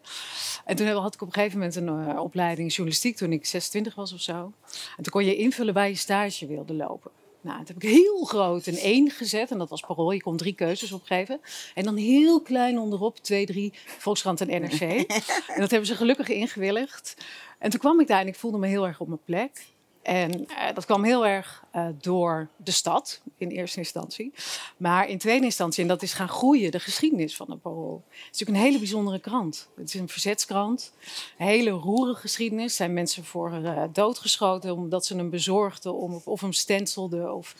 En 0.65 0.75
toen 0.75 0.87
had 0.87 1.13
ik 1.13 1.21
op 1.21 1.27
een 1.27 1.33
gegeven 1.33 1.57
moment 1.57 1.75
een 1.75 2.09
eh, 2.09 2.21
opleiding 2.21 2.69
journalistiek 2.69 3.15
toen 3.15 3.31
ik 3.31 3.45
26 3.45 3.95
was 3.95 4.13
of 4.13 4.19
zo. 4.19 4.51
En 4.97 5.03
toen 5.03 5.11
kon 5.11 5.25
je 5.25 5.35
invullen 5.35 5.73
waar 5.73 5.87
je 5.87 5.95
stage 5.95 6.47
wilde 6.47 6.73
lopen. 6.73 7.11
Nou, 7.41 7.57
dat 7.57 7.67
heb 7.67 7.83
ik 7.83 7.89
heel 7.89 8.23
groot 8.23 8.65
een 8.65 8.77
1 8.77 9.11
gezet. 9.11 9.51
En 9.51 9.57
dat 9.57 9.69
was 9.69 9.81
parool. 9.81 10.11
Je 10.11 10.21
kon 10.21 10.37
drie 10.37 10.53
keuzes 10.53 10.91
opgeven. 10.91 11.41
En 11.73 11.83
dan 11.83 11.95
heel 11.95 12.41
klein 12.41 12.79
onderop, 12.79 13.17
2, 13.17 13.45
3, 13.45 13.73
Volkskrant 13.85 14.41
en 14.41 14.61
NRC. 14.61 14.81
en 14.81 15.59
dat 15.59 15.69
hebben 15.69 15.85
ze 15.87 15.95
gelukkig 15.95 16.27
ingewilligd. 16.27 17.17
En 17.59 17.69
toen 17.69 17.79
kwam 17.79 17.99
ik 17.99 18.07
daar 18.07 18.21
en 18.21 18.27
ik 18.27 18.35
voelde 18.35 18.57
me 18.57 18.67
heel 18.67 18.87
erg 18.87 18.99
op 18.99 19.07
mijn 19.07 19.23
plek. 19.25 19.65
En 20.01 20.47
eh, 20.47 20.73
dat 20.73 20.85
kwam 20.85 21.03
heel 21.03 21.25
erg 21.25 21.64
eh, 21.75 21.87
door 22.01 22.49
de 22.57 22.71
stad 22.71 23.21
in 23.37 23.49
eerste 23.49 23.79
instantie. 23.79 24.33
Maar 24.77 25.09
in 25.09 25.17
tweede 25.17 25.45
instantie, 25.45 25.81
en 25.81 25.87
dat 25.87 26.01
is 26.01 26.13
gaan 26.13 26.29
groeien, 26.29 26.71
de 26.71 26.79
geschiedenis 26.79 27.35
van 27.35 27.45
de 27.49 27.55
Parool. 27.55 28.03
Het 28.07 28.17
is 28.21 28.39
natuurlijk 28.39 28.57
een 28.57 28.63
hele 28.63 28.77
bijzondere 28.77 29.19
krant. 29.19 29.69
Het 29.75 29.93
is 29.93 29.99
een 29.99 30.09
verzetskrant. 30.09 30.93
Een 31.37 31.45
hele 31.45 31.69
roerige 31.69 32.19
geschiedenis. 32.19 32.65
Er 32.65 32.75
zijn 32.75 32.93
mensen 32.93 33.23
voor 33.23 33.53
eh, 33.53 33.83
doodgeschoten 33.93 34.73
omdat 34.73 35.05
ze 35.05 35.15
hem 35.15 35.29
bezorgden 35.29 35.93
om, 35.93 36.21
of 36.25 36.41
hem 36.41 36.53
stenselden. 36.53 37.35
Of... 37.35 37.55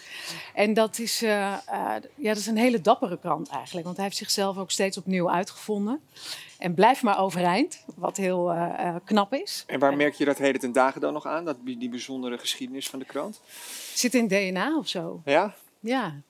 En 0.54 0.74
dat 0.74 1.00
is, 1.00 1.22
eh, 1.22 1.30
ja, 1.30 2.00
dat 2.16 2.38
is 2.38 2.48
een 2.48 2.58
hele 2.58 2.82
dappere 2.82 3.20
krant 3.20 3.48
eigenlijk. 3.50 3.86
Want 3.86 3.98
hij 3.98 4.06
heeft 4.06 4.18
zichzelf 4.18 4.58
ook 4.58 4.72
steeds 4.72 4.98
opnieuw 4.98 5.30
uitgevonden. 5.30 6.02
En 6.58 6.74
blijft 6.74 7.02
maar 7.02 7.20
overeind, 7.20 7.84
wat 7.96 8.18
heel 8.18 8.56
knap 9.04 9.34
is. 9.34 9.64
En 9.68 9.80
waar 9.80 9.96
merk 9.96 10.14
je 10.14 10.26
dat 10.26 10.38
heden 10.38 10.62
ten 10.62 10.72
dagen 10.72 11.02
dan 11.02 11.14
nog 11.14 11.26
aan, 11.26 11.46
dat, 11.46 11.58
die 11.64 11.90
bijzondere 11.90 12.38
geschiedenis 12.38 12.90
van 12.90 13.00
de 13.00 13.06
krant? 13.06 13.42
Zit 13.98 14.14
in 14.14 14.28
DNA 14.28 14.78
of 14.78 14.88
zo. 14.88 15.22
Ja? 15.26 15.56
Ja, 15.80 16.22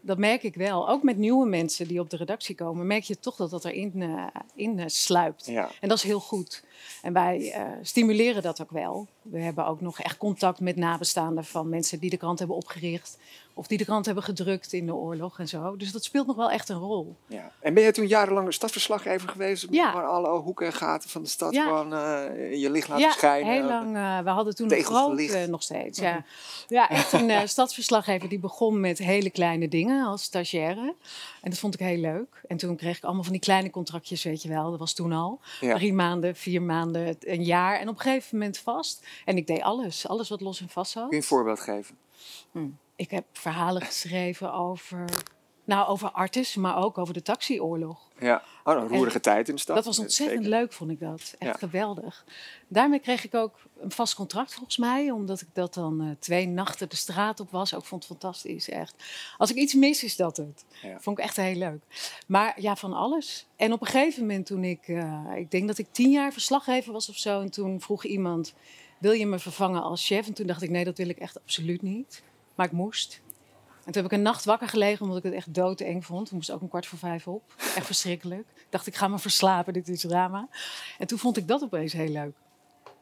dat 0.00 0.18
merk 0.18 0.42
ik 0.42 0.54
wel. 0.54 0.88
Ook 0.88 1.02
met 1.02 1.16
nieuwe 1.16 1.46
mensen 1.46 1.88
die 1.88 2.00
op 2.00 2.10
de 2.10 2.16
redactie 2.16 2.54
komen, 2.54 2.86
merk 2.86 3.02
je 3.02 3.18
toch 3.18 3.36
dat 3.36 3.50
dat 3.50 3.64
erin 3.64 4.02
eh, 4.02 4.26
in, 4.54 4.78
eh, 4.78 4.84
sluipt. 4.88 5.46
Ja. 5.46 5.70
En 5.80 5.88
dat 5.88 5.98
is 5.98 6.04
heel 6.04 6.20
goed. 6.20 6.64
En 7.02 7.12
wij 7.12 7.52
eh, 7.52 7.64
stimuleren 7.82 8.42
dat 8.42 8.62
ook 8.62 8.70
wel. 8.70 9.06
We 9.22 9.38
hebben 9.38 9.66
ook 9.66 9.80
nog 9.80 10.00
echt 10.00 10.16
contact 10.16 10.60
met 10.60 10.76
nabestaanden 10.76 11.44
van 11.44 11.68
mensen 11.68 11.98
die 11.98 12.10
de 12.10 12.16
krant 12.16 12.38
hebben 12.38 12.56
opgericht. 12.56 13.18
Of 13.56 13.66
die 13.66 13.78
de 13.78 13.84
krant 13.84 14.06
hebben 14.06 14.24
gedrukt 14.24 14.72
in 14.72 14.86
de 14.86 14.94
oorlog 14.94 15.38
en 15.38 15.48
zo. 15.48 15.76
Dus 15.76 15.92
dat 15.92 16.04
speelt 16.04 16.26
nog 16.26 16.36
wel 16.36 16.50
echt 16.50 16.68
een 16.68 16.78
rol. 16.78 17.16
Ja. 17.26 17.52
En 17.60 17.74
ben 17.74 17.82
jij 17.82 17.92
toen 17.92 18.06
jarenlang 18.06 18.52
stadverslaggever 18.52 19.28
geweest? 19.28 19.66
Ja. 19.70 19.92
Waar 19.94 20.06
alle 20.06 20.38
hoeken 20.38 20.66
en 20.66 20.72
gaten 20.72 21.10
van 21.10 21.22
de 21.22 21.28
stad 21.28 21.52
Ja. 21.54 21.62
gewoon 21.62 21.94
in 22.36 22.58
je 22.58 22.70
licht 22.70 22.88
laten 22.88 23.04
ja, 23.04 23.10
schijnen? 23.12 23.52
heel 23.52 23.64
lang. 23.64 23.96
eh, 23.96 24.18
we 24.18 24.30
hadden 24.30 24.54
toen 24.54 24.72
een 24.72 24.84
groot, 24.84 25.48
nog 25.48 25.62
steeds. 25.62 25.98
Ja, 25.98 26.24
ja 26.68 26.88
echt 26.88 27.12
een 27.12 27.30
eh, 27.30 27.46
stadsverslaggever 27.46 28.28
die 28.28 28.38
begon 28.38 28.80
met 28.80 28.98
hele 28.98 29.30
kleine 29.30 29.68
dingen 29.68 30.06
als 30.06 30.22
stagiaire. 30.22 30.94
En 31.42 31.50
dat 31.50 31.58
vond 31.58 31.74
ik 31.74 31.80
heel 31.80 31.98
leuk. 32.00 32.42
En 32.46 32.56
toen 32.56 32.76
kreeg 32.76 32.96
ik 32.96 33.04
allemaal 33.04 33.22
van 33.22 33.32
die 33.32 33.40
kleine 33.40 33.70
contractjes, 33.70 34.22
weet 34.22 34.42
je 34.42 34.48
wel. 34.48 34.70
Dat 34.70 34.78
was 34.78 34.92
toen 34.92 35.12
al. 35.12 35.40
Drie 35.60 35.92
maanden, 35.92 36.36
vier 36.36 36.62
maanden, 36.62 37.16
een 37.20 37.44
jaar. 37.44 37.78
En 37.78 37.88
op 37.88 37.94
een 37.94 38.00
gegeven 38.00 38.38
moment 38.38 38.58
vast. 38.58 39.06
En 39.24 39.36
ik 39.36 39.46
deed 39.46 39.62
alles. 39.62 40.08
Alles 40.08 40.28
wat 40.28 40.40
los 40.40 40.60
en 40.60 40.68
vast 40.68 40.90
zat. 40.92 41.02
Kun 41.08 41.16
je 41.16 41.22
een 41.22 41.28
voorbeeld 41.28 41.60
geven? 41.60 41.96
Ik 42.96 43.10
heb 43.10 43.24
verhalen 43.32 43.82
geschreven 43.82 44.52
over... 44.52 45.04
Nou, 45.66 45.88
over 45.88 46.10
artis, 46.10 46.54
maar 46.54 46.76
ook 46.76 46.98
over 46.98 47.14
de 47.14 47.22
taxioorlog. 47.22 48.08
Ja. 48.18 48.42
Oh, 48.64 48.74
een 48.76 48.88
roerige 48.88 49.20
tijd 49.20 49.48
in 49.48 49.54
de 49.54 49.60
stad. 49.60 49.76
Dat 49.76 49.84
was 49.84 49.98
ontzettend 49.98 50.42
Zeker. 50.44 50.58
leuk, 50.58 50.72
vond 50.72 50.90
ik 50.90 51.00
dat. 51.00 51.20
Echt 51.38 51.52
Ja. 51.52 51.52
geweldig. 51.52 52.24
Daarmee 52.68 52.98
kreeg 52.98 53.24
ik 53.24 53.34
ook 53.34 53.54
een 53.80 53.90
vast 53.90 54.14
contract 54.14 54.54
volgens 54.54 54.76
mij. 54.76 55.10
Omdat 55.10 55.40
ik 55.40 55.46
dat 55.52 55.74
dan 55.74 56.00
eh, 56.00 56.08
twee 56.18 56.46
nachten 56.46 56.88
de 56.88 56.96
straat 56.96 57.40
op 57.40 57.50
was. 57.50 57.74
Ook 57.74 57.84
vond 57.84 58.02
het 58.08 58.10
fantastisch, 58.18 58.68
echt. 58.68 58.94
Als 59.38 59.50
ik 59.50 59.56
iets 59.56 59.74
mis, 59.74 60.04
is 60.04 60.16
dat 60.16 60.36
het. 60.36 60.64
Ja. 60.82 61.00
Vond 61.00 61.18
ik 61.18 61.24
echt 61.24 61.36
heel 61.36 61.54
leuk. 61.56 61.82
Maar 62.26 62.60
ja, 62.60 62.76
van 62.76 62.92
alles. 62.92 63.46
En 63.56 63.72
op 63.72 63.80
een 63.80 63.86
gegeven 63.86 64.20
moment 64.20 64.46
toen 64.46 64.64
ik... 64.64 64.88
eh, 64.88 65.22
ik 65.36 65.50
denk 65.50 65.66
dat 65.66 65.78
ik 65.78 65.86
tien 65.90 66.10
jaar 66.10 66.32
verslaggever 66.32 66.92
was 66.92 67.08
of 67.08 67.16
zo. 67.16 67.40
En 67.40 67.50
toen 67.50 67.80
vroeg 67.80 68.04
iemand, 68.04 68.54
wil 68.98 69.12
je 69.12 69.26
me 69.26 69.38
vervangen 69.38 69.82
als 69.82 70.06
chef? 70.06 70.26
En 70.26 70.32
toen 70.34 70.46
dacht 70.46 70.62
ik, 70.62 70.70
nee, 70.70 70.84
dat 70.84 70.96
wil 70.98 71.08
ik 71.08 71.18
echt 71.18 71.40
absoluut 71.40 71.82
niet. 71.82 72.22
Maar 72.54 72.66
ik 72.66 72.72
moest. 72.72 73.20
En 73.84 73.92
toen 73.92 74.02
heb 74.02 74.12
ik 74.12 74.18
een 74.18 74.24
nacht 74.24 74.44
wakker 74.44 74.68
gelegen 74.68 75.02
omdat 75.02 75.18
ik 75.18 75.24
het 75.24 75.32
echt 75.32 75.54
doodeng 75.54 76.04
vond. 76.06 76.26
Toen 76.28 76.36
moest 76.36 76.50
ook 76.50 76.60
een 76.60 76.68
kwart 76.68 76.86
voor 76.86 76.98
vijf 76.98 77.26
op. 77.28 77.42
Echt 77.76 77.86
verschrikkelijk. 77.86 78.46
Ik 78.56 78.66
dacht, 78.70 78.86
ik 78.86 78.94
ga 78.94 79.08
me 79.08 79.18
verslapen, 79.18 79.72
dit 79.72 79.88
is 79.88 80.00
drama. 80.00 80.48
En 80.98 81.06
toen 81.06 81.18
vond 81.18 81.36
ik 81.36 81.48
dat 81.48 81.62
opeens 81.62 81.92
heel 81.92 82.08
leuk. 82.08 82.32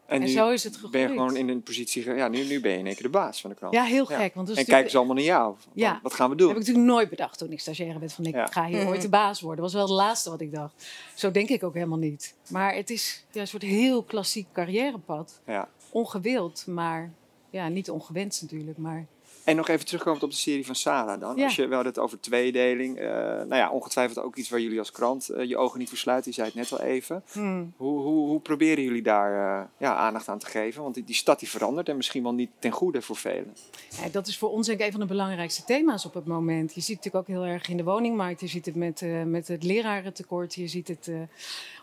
En, 0.07 0.21
En 0.21 0.27
nu 0.27 0.33
zo 0.33 0.51
is 0.51 0.65
het 0.65 0.73
ben 0.73 0.83
je 0.83 1.07
gegroeid. 1.07 1.11
gewoon 1.31 1.37
in 1.37 1.49
een 1.49 1.63
positie... 1.63 2.15
Ja, 2.15 2.29
nu, 2.29 2.45
nu 2.45 2.61
ben 2.61 2.73
je 2.73 2.79
in 2.79 2.87
één 2.87 2.95
keer 2.95 3.03
de 3.05 3.09
baas 3.09 3.41
van 3.41 3.51
de 3.51 3.57
krant. 3.57 3.75
Ja, 3.75 3.83
heel 3.85 4.05
gek. 4.07 4.35
Want 4.35 4.47
dat 4.47 4.57
is 4.57 4.63
En 4.63 4.69
kijken 4.69 4.91
ze 4.91 4.97
allemaal 4.97 5.15
naar 5.15 5.25
jou. 5.25 5.55
Van, 5.59 5.73
Ja. 5.75 6.01
Wat 6.03 6.15
gaan 6.15 6.31
we 6.31 6.37
Dat 6.37 6.39
doen? 6.39 6.49
heb 6.49 6.57
ik 6.63 6.67
natuurlijk 6.67 6.95
nooit 6.95 7.09
bedacht 7.11 7.39
toen 7.39 7.53
ik 7.53 7.61
stagiaire 7.61 7.99
werd. 7.99 8.13
Van 8.13 8.25
ik 8.25 8.35
Ja. 8.35 8.47
ga 8.47 8.67
hier 8.67 8.79
Mhm. 8.81 8.89
ooit 8.89 9.03
de 9.03 9.09
baas 9.09 9.41
worden. 9.41 9.63
Dat 9.65 9.73
was 9.73 9.83
wel 9.89 9.97
het 9.97 10.07
laatste 10.07 10.31
wat 10.31 10.41
ik 10.41 10.53
dacht. 10.53 10.87
Zo 11.15 11.31
denk 11.31 11.49
ik 11.49 11.63
ook 11.63 11.75
helemaal 11.75 11.99
niet. 11.99 12.35
Maar 12.49 12.75
het 12.75 12.91
is 12.91 13.25
ja, 13.31 13.41
een 13.41 13.49
soort 13.49 13.63
heel 13.63 14.03
klassiek 14.03 14.47
carrièrepad. 14.53 15.41
Ja. 15.47 15.69
Ongewild, 15.91 16.67
maar 16.67 17.13
ja, 17.51 17.69
niet 17.69 17.91
ongewenst 17.91 18.43
natuurlijk. 18.43 18.79
Maar 18.79 19.07
En 19.45 19.57
nog 19.57 19.69
even 19.69 19.87
terugkomend 19.87 20.23
op 20.23 20.31
de 20.31 20.37
serie 20.37 20.67
van 20.67 20.75
Sarah 20.75 21.21
dan. 21.21 21.37
Ja. 21.37 21.45
Als 21.45 21.57
je 21.57 21.67
wel 21.67 21.85
het 21.85 21.99
over 21.99 22.21
tweedeling. 22.21 22.99
eh 22.99 23.07
nou 23.43 23.55
ja, 23.55 23.71
ongetwijfeld 23.71 24.19
ook 24.25 24.37
iets 24.37 24.49
waar 24.49 24.61
jullie 24.61 24.79
als 24.79 24.91
krant 24.91 25.29
eh, 25.29 25.49
je 25.49 25.57
ogen 25.57 25.79
niet 25.79 25.89
voor 25.89 25.99
sluiten. 25.99 26.31
Je 26.31 26.37
zei 26.37 26.47
het 26.47 26.57
net 26.57 26.73
al 26.81 26.81
even. 26.87 27.23
hmm, 27.33 27.73
Hoe, 27.77 28.01
hoe, 28.01 28.27
hoe 28.29 28.41
proberen 28.41 28.85
jullie 28.85 29.03
daar 29.03 29.61
eh, 29.61 29.67
ja, 29.77 29.95
aandacht 29.95 30.29
aan 30.29 30.39
te 30.39 30.47
geven? 30.47 30.83
Want 30.83 30.95
die, 30.95 31.05
die 31.05 31.15
stad 31.15 31.39
die 31.39 31.49
verandert 31.49 31.89
en 31.89 31.97
misschien 31.97 32.23
wel 32.23 32.35
niet 32.35 32.51
ten 32.59 32.71
goede 32.71 33.03
voor 33.03 33.17
velen. 33.17 33.57
Ja, 34.03 34.09
dat 34.09 34.27
is 34.27 34.39
voor 34.39 34.51
ons 34.51 34.67
denk 34.67 34.79
ik 34.81 34.87
een 34.87 34.93
van 34.93 35.01
de 35.01 35.07
belangrijkste 35.07 35.65
thema's 35.65 36.05
op 36.05 36.15
het 36.15 36.27
moment. 36.27 36.75
Je 36.75 36.81
ziet 36.81 36.97
het 37.05 37.05
natuurlijk 37.05 37.29
ook 37.29 37.37
heel 37.45 37.53
erg 37.55 37.69
in 37.69 37.77
de 37.77 37.85
woningmarkt. 37.85 38.41
Je 38.41 38.47
ziet 38.47 38.67
het 38.67 38.77
met, 38.77 39.03
met 39.27 39.49
het 39.49 39.63
lerarentekort. 39.63 40.55
Je 40.55 40.69
ziet 40.69 40.89
het 40.89 41.11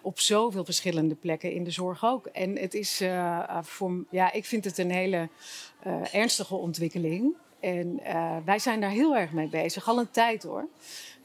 op 0.01 0.19
zoveel 0.19 0.65
verschillende 0.65 1.15
plekken 1.15 1.51
in 1.51 1.63
de 1.63 1.71
zorg 1.71 2.05
ook. 2.05 2.25
En 2.25 2.57
het 2.57 2.73
is 2.73 3.03
voor, 3.61 4.03
ja, 4.09 4.31
ik 4.31 4.45
vind 4.45 4.65
het 4.65 4.77
een 4.77 4.91
hele 4.91 5.29
ernstige 6.11 6.55
ontwikkeling. 6.55 7.33
En 7.59 7.99
eh, 8.03 8.35
wij 8.45 8.59
zijn 8.59 8.81
daar 8.81 8.89
heel 8.89 9.15
erg 9.17 9.31
mee 9.31 9.47
bezig, 9.47 9.87
al 9.87 9.99
een 9.99 10.11
tijd 10.11 10.43
hoor. 10.43 10.67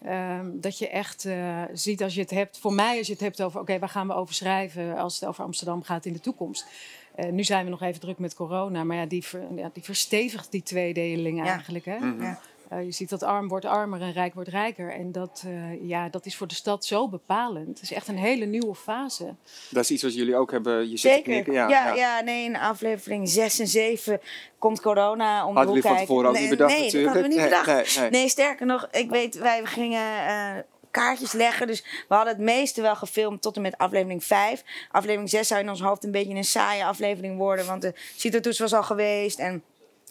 Ehm, 0.04 0.50
dat 0.52 0.78
je 0.78 0.88
echt 0.88 1.24
eh, 1.24 1.62
ziet 1.72 2.02
als 2.02 2.14
je 2.14 2.20
het 2.20 2.30
hebt, 2.30 2.58
voor 2.58 2.72
mij 2.72 2.98
als 2.98 3.06
je 3.06 3.12
het 3.12 3.22
hebt 3.22 3.42
over, 3.42 3.60
oké, 3.60 3.78
waar 3.78 3.88
gaan 3.88 4.06
we 4.06 4.14
over 4.14 4.34
schrijven 4.34 4.96
als 4.96 5.20
het 5.20 5.28
over 5.28 5.44
Amsterdam 5.44 5.82
gaat 5.82 6.04
in 6.04 6.12
de 6.12 6.20
toekomst. 6.20 6.66
Eh, 7.14 7.30
nu 7.30 7.44
zijn 7.44 7.64
we 7.64 7.70
nog 7.70 7.82
even 7.82 8.00
druk 8.00 8.18
met 8.18 8.34
corona, 8.34 8.84
maar 8.84 8.96
ja, 8.96 9.06
die, 9.06 9.24
ver- 9.24 9.54
ja, 9.54 9.70
die 9.72 9.82
verstevigt 9.82 10.50
die 10.52 10.62
tweedeling 10.62 11.38
Ja. 11.38 11.44
eigenlijk. 11.44 11.84
Hè? 11.84 11.98
Mhm. 11.98 12.22
Ja. 12.22 12.40
Eh, 12.74 12.84
je 12.84 12.92
ziet 12.92 13.08
dat 13.08 13.22
arm 13.22 13.48
wordt 13.48 13.64
armer 13.64 14.00
en 14.00 14.12
rijk 14.12 14.34
wordt 14.34 14.48
rijker. 14.48 14.92
En 14.92 15.12
dat, 15.12 15.42
eh, 15.46 15.88
ja, 15.88 16.08
dat 16.08 16.26
is 16.26 16.36
voor 16.36 16.46
de 16.46 16.54
stad 16.54 16.84
zo 16.84 17.08
bepalend. 17.08 17.68
Het 17.68 17.82
is 17.82 17.92
echt 17.92 18.08
een 18.08 18.18
hele 18.18 18.44
nieuwe 18.44 18.74
fase. 18.74 19.34
Dat 19.70 19.82
is 19.82 19.90
iets 19.90 20.02
wat 20.02 20.14
jullie 20.14 20.36
ook 20.36 20.50
hebben. 20.50 20.90
Je 20.90 20.96
zit 20.96 21.00
te 21.00 21.08
Zeker. 21.08 21.22
knikken. 21.22 21.52
Ja, 21.52 21.68
Ja, 21.68 21.94
ja. 21.94 22.20
nee, 22.20 22.44
in 22.44 22.56
aflevering 22.56 23.28
6 23.28 23.58
en 23.58 23.66
7 23.66 24.20
komt 24.58 24.80
corona 24.80 25.46
om 25.46 25.52
de 25.52 25.58
Hadden 25.58 25.74
hoek 25.74 25.82
jullie 25.82 25.98
van 25.98 26.06
tevoren 26.06 26.28
ook 26.28 26.38
niet 26.38 26.48
bedacht 26.48 26.72
nee, 26.72 26.82
natuurlijk. 26.82 27.12
dat 27.14 27.22
hadden 27.22 27.40
we 27.40 27.42
niet 27.42 27.50
bedacht. 27.50 27.96
nee, 27.96 28.10
nee. 28.10 28.20
Nee, 28.20 28.28
sterker 28.28 28.66
nog, 28.66 28.88
ik 28.90 29.10
weet, 29.10 29.34
wij 29.38 29.64
gingen 29.64 30.26
eh, 30.26 30.62
kaartjes 30.94 31.32
leggen. 31.32 31.66
Dus 31.66 31.84
we 32.08 32.14
hadden 32.14 32.34
het 32.34 32.42
meeste 32.42 32.82
wel 32.82 32.96
gefilmd 32.96 33.42
tot 33.42 33.56
en 33.56 33.62
met 33.62 33.78
aflevering 33.78 34.24
5. 34.24 34.64
Aflevering 34.90 35.30
6 35.30 35.48
zou 35.48 35.60
in 35.60 35.68
ons 35.68 35.80
hoofd 35.80 36.04
een 36.04 36.10
beetje 36.10 36.34
een 36.34 36.44
saaie 36.44 36.84
aflevering 36.84 37.36
worden. 37.36 37.66
Want 37.66 37.82
de 37.82 37.92
CITO-toets 38.16 38.58
was 38.58 38.72
al 38.72 38.82
geweest 38.82 39.38
en... 39.38 39.62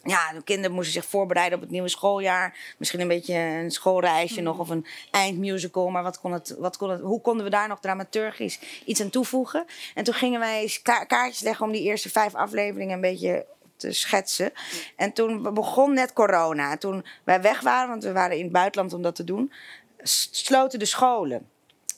Ja, 0.05 0.33
de 0.33 0.43
kinderen 0.43 0.75
moesten 0.75 0.93
zich 0.93 1.05
voorbereiden 1.05 1.57
op 1.57 1.63
het 1.63 1.71
nieuwe 1.71 1.89
schooljaar. 1.89 2.57
Misschien 2.77 2.99
een 2.99 3.07
beetje 3.07 3.33
een 3.33 3.71
schoolreisje 3.71 4.41
nog 4.41 4.59
of 4.59 4.69
een 4.69 4.85
eindmusical. 5.11 5.89
Maar 5.89 6.03
wat 6.03 6.19
kon 6.19 6.31
het, 6.31 6.55
wat 6.57 6.77
kon 6.77 6.89
het, 6.89 7.01
hoe 7.01 7.21
konden 7.21 7.43
we 7.43 7.49
daar 7.49 7.67
nog 7.67 7.79
dramaturgisch 7.79 8.59
iets 8.85 9.01
aan 9.01 9.09
toevoegen? 9.09 9.65
En 9.95 10.03
toen 10.03 10.13
gingen 10.13 10.39
wij 10.39 10.79
ka- 10.83 11.05
kaartjes 11.05 11.41
leggen 11.41 11.65
om 11.65 11.71
die 11.71 11.81
eerste 11.81 12.09
vijf 12.09 12.35
afleveringen 12.35 12.93
een 12.93 13.01
beetje 13.01 13.45
te 13.77 13.91
schetsen. 13.91 14.53
En 14.95 15.13
toen 15.13 15.53
begon 15.53 15.93
net 15.93 16.13
corona. 16.13 16.71
En 16.71 16.79
toen 16.79 17.05
wij 17.23 17.41
weg 17.41 17.61
waren, 17.61 17.89
want 17.89 18.03
we 18.03 18.11
waren 18.11 18.37
in 18.37 18.43
het 18.43 18.51
buitenland 18.51 18.93
om 18.93 19.01
dat 19.01 19.15
te 19.15 19.23
doen, 19.23 19.53
sloten 20.31 20.79
de 20.79 20.85
scholen. 20.85 21.49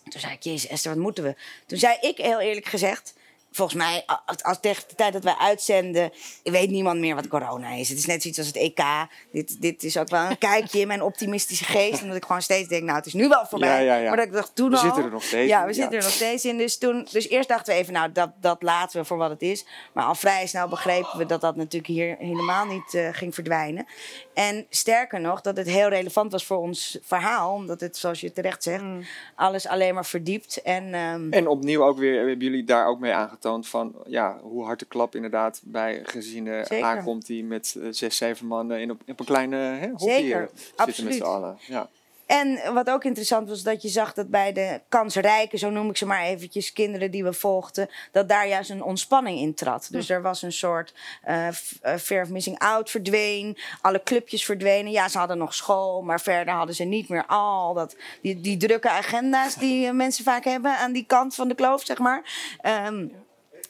Toen 0.09 0.19
zei 0.19 0.33
ik, 0.33 0.43
jezus 0.43 0.67
Esther, 0.69 0.93
wat 0.93 1.01
moeten 1.01 1.23
we? 1.23 1.35
Toen 1.65 1.77
zei 1.77 1.97
ik 2.01 2.17
heel 2.17 2.39
eerlijk 2.39 2.65
gezegd... 2.65 3.13
Volgens 3.55 3.77
mij, 3.77 4.03
als, 4.25 4.43
als 4.43 4.57
tegen 4.59 4.83
de 4.87 4.95
tijd 4.95 5.13
dat 5.13 5.23
wij 5.23 5.35
uitzenden, 5.39 6.11
weet 6.43 6.69
niemand 6.69 6.99
meer 6.99 7.15
wat 7.15 7.27
corona 7.27 7.69
is. 7.71 7.89
Het 7.89 7.97
is 7.97 8.05
net 8.05 8.21
zoiets 8.21 8.39
als 8.39 8.47
het 8.47 8.55
EK. 8.57 8.83
Dit, 9.31 9.61
dit 9.61 9.83
is 9.83 9.97
ook 9.97 10.09
wel 10.09 10.29
een 10.29 10.37
kijkje 10.37 10.79
in 10.79 10.87
mijn 10.87 11.01
optimistische 11.03 11.65
geest. 11.65 12.01
Omdat 12.01 12.17
ik 12.17 12.25
gewoon 12.25 12.41
steeds 12.41 12.67
denk, 12.67 12.83
nou, 12.83 12.95
het 12.97 13.05
is 13.05 13.13
nu 13.13 13.27
wel 13.27 13.45
voorbij. 13.45 13.85
Ja, 13.85 13.93
ja, 13.95 14.01
ja. 14.01 14.07
Maar 14.07 14.17
dat 14.17 14.25
ik 14.25 14.31
dacht, 14.31 14.55
toen 14.55 14.69
We 14.69 14.75
al... 14.75 14.81
zitten 14.81 15.03
er 15.03 15.11
nog 15.11 15.23
steeds 15.23 15.49
Ja, 15.49 15.61
we 15.61 15.67
ja. 15.67 15.73
zitten 15.73 15.97
er 15.97 16.03
nog 16.03 16.13
steeds 16.13 16.45
in. 16.45 16.57
Dus, 16.57 16.77
toen, 16.77 17.07
dus 17.11 17.29
eerst 17.29 17.49
dachten 17.49 17.73
we 17.73 17.79
even, 17.79 17.93
nou, 17.93 18.11
dat, 18.11 18.31
dat 18.41 18.61
laten 18.61 18.99
we 18.99 19.05
voor 19.05 19.17
wat 19.17 19.29
het 19.29 19.41
is. 19.41 19.65
Maar 19.93 20.03
al 20.05 20.15
vrij 20.15 20.47
snel 20.47 20.67
begrepen 20.67 21.17
we 21.17 21.25
dat 21.25 21.41
dat 21.41 21.55
natuurlijk 21.55 21.87
hier 21.93 22.15
helemaal 22.19 22.65
niet 22.65 22.93
eh, 22.93 23.07
ging 23.11 23.33
verdwijnen. 23.33 23.85
En 24.33 24.65
sterker 24.69 25.21
nog, 25.21 25.41
dat 25.41 25.57
het 25.57 25.67
heel 25.67 25.87
relevant 25.89 26.31
was 26.31 26.45
voor 26.45 26.57
ons 26.57 26.97
verhaal. 27.01 27.53
Omdat 27.53 27.79
het, 27.79 27.97
zoals 27.97 28.19
je 28.21 28.31
terecht 28.31 28.63
zegt, 28.63 28.83
Mm. 28.83 29.03
alles 29.35 29.67
alleen 29.67 29.93
maar 29.93 30.05
verdiept. 30.05 30.61
En, 30.61 30.93
ehm, 30.93 31.31
En 31.31 31.47
opnieuw 31.47 31.83
ook 31.83 31.97
weer 31.97 32.17
hebben 32.17 32.37
jullie 32.39 32.63
daar 32.63 32.87
ook 32.87 32.99
mee 32.99 33.11
aangetoond 33.45 33.67
van 33.67 33.95
ja, 34.07 34.39
hoe 34.41 34.63
hard 34.63 34.79
de 34.79 34.85
klap 34.85 35.15
inderdaad 35.15 35.61
bij 35.63 36.01
gezinnen 36.03 36.65
Zeker. 36.65 36.85
aankomt 36.85 37.25
die 37.25 37.43
met 37.43 37.75
eh, 37.81 37.87
zes, 37.91 38.17
zeven 38.17 38.47
mannen 38.47 38.81
in 38.81 38.91
op, 38.91 39.01
op 39.07 39.19
een 39.19 39.25
kleine 39.25 39.55
hè, 39.55 39.89
hockey 39.89 40.15
Zeker, 40.15 40.41
eh, 40.41 40.47
zitten 40.47 40.75
met 40.75 40.87
absoluut. 40.87 41.13
z'n 41.13 41.23
allen. 41.23 41.57
Ja. 41.67 41.89
En 42.25 42.73
wat 42.73 42.89
ook 42.89 43.03
interessant 43.03 43.49
was, 43.49 43.63
dat 43.63 43.81
je 43.81 43.87
zag 43.87 44.13
dat 44.13 44.29
bij 44.29 44.53
de 44.53 44.81
kansrijke, 44.89 45.57
zo 45.57 45.69
noem 45.69 45.89
ik 45.89 45.97
ze 45.97 46.05
maar 46.05 46.23
eventjes, 46.23 46.73
kinderen 46.73 47.11
die 47.11 47.23
we 47.23 47.33
volgden, 47.33 47.89
dat 48.11 48.29
daar 48.29 48.47
juist 48.47 48.69
een 48.69 48.83
ontspanning 48.83 49.39
in 49.39 49.53
trad. 49.53 49.87
Dus 49.91 50.09
er 50.09 50.21
was 50.21 50.41
een 50.41 50.51
soort 50.51 50.93
eh, 51.21 51.47
eh, 51.47 51.53
fear 51.99 52.23
of 52.23 52.29
missing 52.29 52.59
out 52.59 52.89
verdween, 52.89 53.57
alle 53.81 54.03
clubjes 54.03 54.45
verdwenen. 54.45 54.91
Ja, 54.91 55.07
ze 55.07 55.17
hadden 55.17 55.37
nog 55.37 55.53
school, 55.53 56.01
maar 56.01 56.21
verder 56.21 56.53
hadden 56.53 56.75
ze 56.75 56.83
niet 56.83 57.09
meer 57.09 57.25
al 57.25 57.73
dat, 57.73 57.95
die, 58.21 58.41
die 58.41 58.57
drukke 58.57 58.89
agenda's 58.89 59.55
die 59.55 59.87
eh, 59.87 59.93
mensen 59.93 60.23
vaak 60.23 60.43
hebben 60.43 60.77
aan 60.77 60.91
die 60.91 61.05
kant 61.05 61.35
van 61.35 61.47
de 61.47 61.55
kloof, 61.55 61.85
zeg 61.85 61.97
maar. 61.97 62.23
Ehm, 62.61 63.07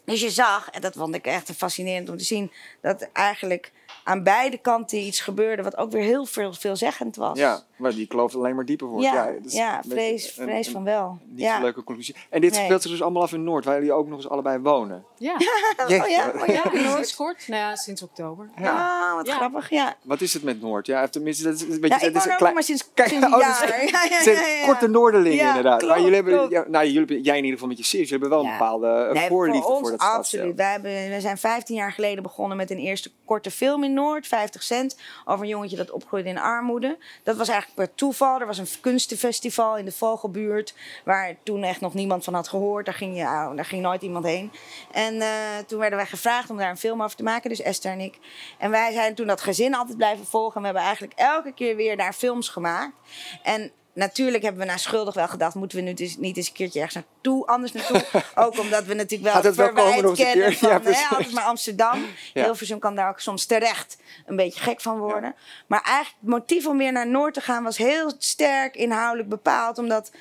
dus 0.06 0.22
je 0.22 0.30
zag, 0.30 0.70
en 0.70 0.82
dat 0.82 0.96
vond 0.96 1.16
ik 1.16 1.26
echt 1.26 1.52
fascinerend 1.58 2.10
om 2.10 2.18
te 2.18 2.24
zien, 2.24 2.52
dat 2.82 3.10
eigenlijk 3.14 3.72
aan 4.04 4.24
beide 4.24 4.58
kanten 4.58 4.98
iets 4.98 5.20
gebeurde 5.22 5.64
wat 5.64 5.78
ook 5.78 5.92
weer 5.92 6.02
heel 6.04 6.26
veel, 6.26 6.54
veelzeggend 6.54 7.16
was. 7.16 7.38
ja, 7.38 7.64
maar 7.78 7.92
die 7.94 8.08
kloof 8.08 8.36
alleen 8.36 8.56
maar 8.56 8.66
dieper 8.66 8.88
wordt. 8.88 9.06
Ja, 9.06 9.26
dat 9.26 9.46
is 9.46 9.54
ja, 9.54 9.74
een 9.76 9.82
beetje 9.82 9.96
vrees, 9.96 10.38
een- 10.38 10.44
vrees 10.44 10.68
een 10.68 10.74
van 10.74 10.84
wel. 10.84 11.18
Niet 11.26 11.40
ja. 11.42 11.54
zo'n 11.54 11.64
leuke 11.64 11.84
conclusie. 11.84 12.16
En 12.30 12.42
dit 12.42 12.54
Nee. 12.54 12.64
speelt 12.66 12.82
zich 12.82 12.92
dus 12.92 13.02
allemaal 13.02 13.22
af 13.22 13.34
in 13.34 13.44
Noord, 13.44 13.66
waar 13.66 13.76
jullie 13.76 13.94
ook 13.94 14.08
nog 14.08 14.18
eens 14.18 14.30
allebei 14.30 14.60
wonen. 14.60 15.04
Ja, 15.18 15.34
Oh 15.84 15.90
ja, 15.90 16.04
oh 16.06 16.46
ja, 16.48 16.54
ja 16.54 16.62
Noord. 16.74 16.94
sinds 16.94 17.16
kort. 17.16 17.48
Nou 17.48 17.62
ja, 17.62 17.76
sinds 17.76 18.02
oktober. 18.04 18.50
Ja. 18.62 18.72
Ah, 19.10 19.16
wat 19.16 19.28
Ja. 19.28 19.36
grappig, 19.36 19.70
ja. 19.70 19.96
Wat 20.02 20.22
is 20.22 20.34
het 20.34 20.44
met 20.44 20.62
Noord? 20.62 20.86
Ja, 20.88 21.08
tenminste, 21.08 21.44
dat 21.44 21.54
is 21.54 21.62
een 21.62 21.68
beetje... 21.68 21.88
Ja, 21.88 21.90
dat 21.90 22.02
ik 22.02 22.08
is 22.08 22.12
woon 22.14 22.22
een 22.22 22.28
er 22.28 22.32
ook 22.32 22.38
klein- 22.38 22.54
maar 22.54 22.64
sinds, 22.64 22.90
Kijk, 22.94 23.10
sinds 23.10 23.26
een 23.26 23.34
oh, 23.34 23.40
dat 23.40 23.50
is- 23.50 23.70
jaar. 23.70 23.84
Ja, 23.92 24.04
ja, 24.04 24.16
Het 24.16 24.24
zijn 24.24 24.36
ja, 24.36 24.48
ja. 24.48 24.66
korte 24.66 24.88
Noorderlingen 24.88 25.38
Ja, 25.38 25.48
inderdaad. 25.48 25.82
maar 25.82 25.96
klopt, 25.96 26.00
jullie 26.00 26.16
hebben, 26.16 26.50
ja, 26.50 26.66
nou, 26.68 26.84
jullie, 26.86 27.00
hebben- 27.00 27.22
jij 27.22 27.38
in 27.38 27.44
ieder 27.44 27.54
geval 27.60 27.68
met 27.68 27.78
je 27.78 27.84
series, 27.84 28.10
jullie 28.10 28.22
hebben 28.28 28.38
wel 28.40 28.48
een 28.48 28.54
Ja. 28.54 28.58
bepaalde 28.58 29.10
Nee, 29.14 29.28
voorliefde 29.28 29.62
voor 29.62 29.72
ons 29.72 29.82
voor 29.82 29.92
dat 29.92 30.02
stadsdeel. 30.02 30.40
absoluut. 30.40 30.56
Wij, 30.56 30.72
hebben, 30.72 30.92
wij 31.10 31.20
zijn 31.20 31.38
15 31.38 31.76
jaar 31.76 31.92
geleden 31.92 32.24
begonnen 32.24 32.58
met 32.58 32.72
een 32.72 32.78
eerste 32.78 33.12
korte 33.26 33.52
film 33.52 33.84
in 33.86 33.94
Noord, 33.94 34.28
50 34.28 34.64
cent, 34.64 34.98
over 35.26 35.44
een 35.44 35.52
jongetje 35.52 35.76
dat 35.76 35.92
opgroeide 35.92 36.30
in 36.30 36.38
armoede. 36.38 36.98
Dat 37.24 37.38
was 37.38 37.48
eigenlijk 37.48 37.80
per 37.80 37.96
toeval. 37.96 38.40
Er 38.40 38.46
was 38.46 38.58
een 38.58 38.68
kunstenfestival 38.82 39.78
in 39.78 39.86
de 39.86 39.92
Vogelbuurt, 39.92 40.74
waar 41.04 41.36
toen 41.44 41.64
echt 41.64 41.82
nog 41.82 41.94
niemand 41.94 42.24
van 42.24 42.34
had 42.34 42.48
gehoord. 42.48 42.86
Daar 42.86 42.96
ging, 42.96 43.18
je, 43.18 43.24
oh, 43.24 43.56
daar 43.56 43.66
ging 43.66 43.82
nooit 43.82 44.02
iemand 44.02 44.26
heen. 44.26 44.52
En 44.92 45.16
uh, 45.16 45.30
toen 45.68 45.80
werden 45.80 45.98
wij 45.98 46.08
gevraagd 46.08 46.50
om 46.50 46.58
daar 46.58 46.70
een 46.70 46.78
film 46.78 47.04
over 47.04 47.18
te 47.18 47.24
maken, 47.24 47.50
dus 47.50 47.62
Esther 47.62 47.92
en 47.92 48.00
ik. 48.00 48.20
En 48.58 48.72
wij 48.72 48.92
zijn 48.92 49.16
toen 49.16 49.28
dat 49.28 49.42
gezin 49.42 49.76
altijd 49.76 49.98
blijven 49.98 50.26
volgen. 50.26 50.56
En 50.56 50.60
we 50.62 50.66
hebben 50.66 50.84
eigenlijk 50.84 51.20
elke 51.20 51.54
keer 51.54 51.76
weer 51.76 51.98
daar 51.98 52.14
films 52.14 52.50
gemaakt. 52.50 52.96
En 53.44 53.72
natuurlijk 53.96 54.44
hebben 54.44 54.62
we 54.62 54.68
naar 54.68 54.80
schuldig 54.80 55.14
wel 55.14 55.28
gedacht, 55.28 55.56
moeten 55.56 55.78
we 55.78 55.84
nu 55.84 55.94
dus 55.94 56.18
niet 56.18 56.38
eens 56.38 56.48
een 56.48 56.54
keertje 56.54 56.80
ergens 56.80 57.06
naartoe, 57.06 57.46
anders 57.46 57.72
naartoe. 57.72 58.04
Ook 58.46 58.60
omdat 58.60 58.86
we 58.86 58.94
natuurlijk 58.94 59.34
wel 59.34 59.44
het 59.44 59.56
verwijt 59.56 60.16
kennen 60.16 60.54
van 60.58 60.70
ja, 60.70 60.82
hè, 60.82 61.06
altijd 61.10 61.32
maar 61.32 61.44
Amsterdam. 61.44 62.06
Ja. 62.34 62.44
Hilversum 62.44 62.80
kan 62.80 62.96
daar 62.96 63.10
ook 63.10 63.20
soms 63.20 63.46
terecht 63.46 63.98
een 64.26 64.36
beetje 64.36 64.60
gek 64.60 64.82
van 64.82 65.00
worden. 65.00 65.36
Maar 65.68 65.82
eigenlijk 65.82 66.18
het 66.20 66.30
motief 66.30 66.68
om 66.68 66.78
weer 66.78 66.92
naar 66.92 67.08
Noord 67.08 67.34
te 67.34 67.42
gaan 67.42 67.64
was 67.64 67.78
heel 67.78 68.12
sterk 68.18 68.76
inhoudelijk 68.76 69.30
bepaald, 69.30 69.78
omdat 69.78 70.12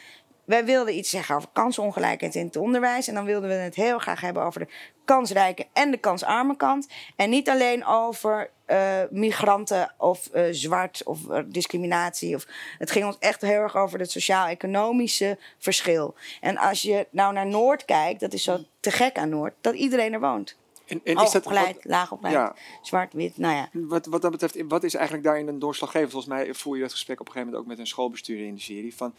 wij 0.44 0.64
wilden 0.64 0.96
iets 0.96 1.10
zeggen 1.10 1.36
over 1.36 1.48
kansongelijkheid 1.52 2.34
in 2.34 2.46
het 2.46 2.56
onderwijs. 2.56 3.08
En 3.08 3.14
dan 3.14 3.24
wilden 3.24 3.48
we 3.48 3.54
het 3.54 3.74
heel 3.74 3.98
graag 3.98 4.20
hebben 4.20 4.42
over 4.42 4.60
de 4.60 4.68
kansrijke 5.04 5.66
en 5.72 5.90
de 5.90 5.96
kansarme 5.96 6.56
kant. 6.56 6.88
En 7.16 7.30
niet 7.30 7.48
alleen 7.48 7.86
over 7.86 8.50
uh, 8.66 9.02
migranten 9.10 9.94
of 9.98 10.28
uh, 10.34 10.42
zwart 10.50 11.02
of 11.04 11.20
uh, 11.30 11.38
discriminatie. 11.46 12.34
Of, 12.34 12.46
het 12.78 12.90
ging 12.90 13.04
ons 13.04 13.16
echt 13.18 13.40
heel 13.40 13.60
erg 13.60 13.76
over 13.76 13.98
het 13.98 14.10
sociaal-economische 14.10 15.38
verschil. 15.58 16.14
En 16.40 16.56
als 16.56 16.82
je 16.82 17.06
nou 17.10 17.32
naar 17.32 17.46
Noord 17.46 17.84
kijkt, 17.84 18.20
dat 18.20 18.32
is 18.32 18.42
zo 18.42 18.58
te 18.80 18.90
gek 18.90 19.18
aan 19.18 19.28
Noord, 19.28 19.54
dat 19.60 19.74
iedereen 19.74 20.12
er 20.12 20.20
woont. 20.20 20.56
En, 20.86 21.00
en 21.04 21.16
is 21.16 21.30
dat, 21.30 21.46
opgeleid, 21.46 21.74
wat, 21.74 21.84
laag 21.84 22.12
opgeleid, 22.12 22.34
ja. 22.34 22.54
zwart, 22.82 23.12
wit, 23.12 23.38
nou 23.38 23.54
ja. 23.54 23.68
Wat, 23.72 24.06
wat 24.06 24.22
dat 24.22 24.30
betreft, 24.30 24.56
wat 24.68 24.84
is 24.84 24.94
eigenlijk 24.94 25.26
daarin 25.26 25.48
een 25.48 25.58
doorslaggevend? 25.58 26.10
Volgens 26.10 26.32
mij 26.32 26.54
voer 26.54 26.76
je 26.76 26.82
dat 26.82 26.92
gesprek 26.92 27.20
op 27.20 27.26
een 27.26 27.32
gegeven 27.32 27.52
moment 27.52 27.70
ook 27.70 27.76
met 27.76 27.86
een 27.86 27.90
schoolbestuurder 27.90 28.46
in 28.46 28.54
de 28.54 28.60
serie. 28.60 28.96
Van, 28.96 29.14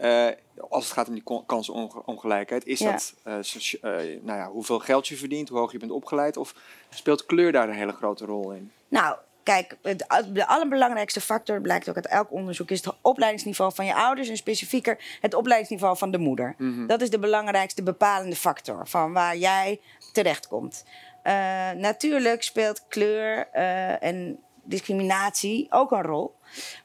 uh, 0.00 0.26
als 0.68 0.84
het 0.84 0.92
gaat 0.92 1.08
om 1.08 1.14
die 1.14 1.44
kansongelijkheid, 1.46 2.66
is 2.66 2.78
dat 2.78 3.14
uh, 3.24 3.34
nou 4.22 4.38
ja, 4.38 4.50
hoeveel 4.50 4.78
geld 4.78 5.08
je 5.08 5.16
verdient, 5.16 5.48
hoe 5.48 5.58
hoog 5.58 5.72
je 5.72 5.78
bent 5.78 5.90
opgeleid, 5.90 6.36
of 6.36 6.54
speelt 6.90 7.26
kleur 7.26 7.52
daar 7.52 7.68
een 7.68 7.74
hele 7.74 7.92
grote 7.92 8.24
rol 8.24 8.52
in? 8.52 8.72
Nou, 8.88 9.16
kijk, 9.42 9.76
het, 9.82 10.04
de 10.32 10.46
allerbelangrijkste 10.46 11.20
factor, 11.20 11.60
blijkt 11.60 11.88
ook 11.88 11.96
uit 11.96 12.06
elk 12.06 12.32
onderzoek, 12.32 12.70
is 12.70 12.84
het 12.84 12.94
opleidingsniveau 13.00 13.74
van 13.74 13.86
je 13.86 13.94
ouders 13.94 14.28
en 14.28 14.36
specifieker 14.36 14.98
het 15.20 15.34
opleidingsniveau 15.34 15.96
van 15.96 16.10
de 16.10 16.18
moeder. 16.18 16.54
Mm 16.58 16.74
-hmm. 16.74 16.86
Dat 16.86 17.00
is 17.00 17.10
de 17.10 17.18
belangrijkste 17.18 17.82
bepalende 17.82 18.36
factor 18.36 18.88
van 18.88 19.12
waar 19.12 19.36
jij 19.36 19.80
terechtkomt. 20.12 20.84
Natuurlijk 21.76 22.42
speelt 22.42 22.84
kleur 22.88 23.48
en 24.00 24.38
discriminatie 24.70 25.66
ook 25.70 25.90
een 25.90 26.02
rol. 26.02 26.38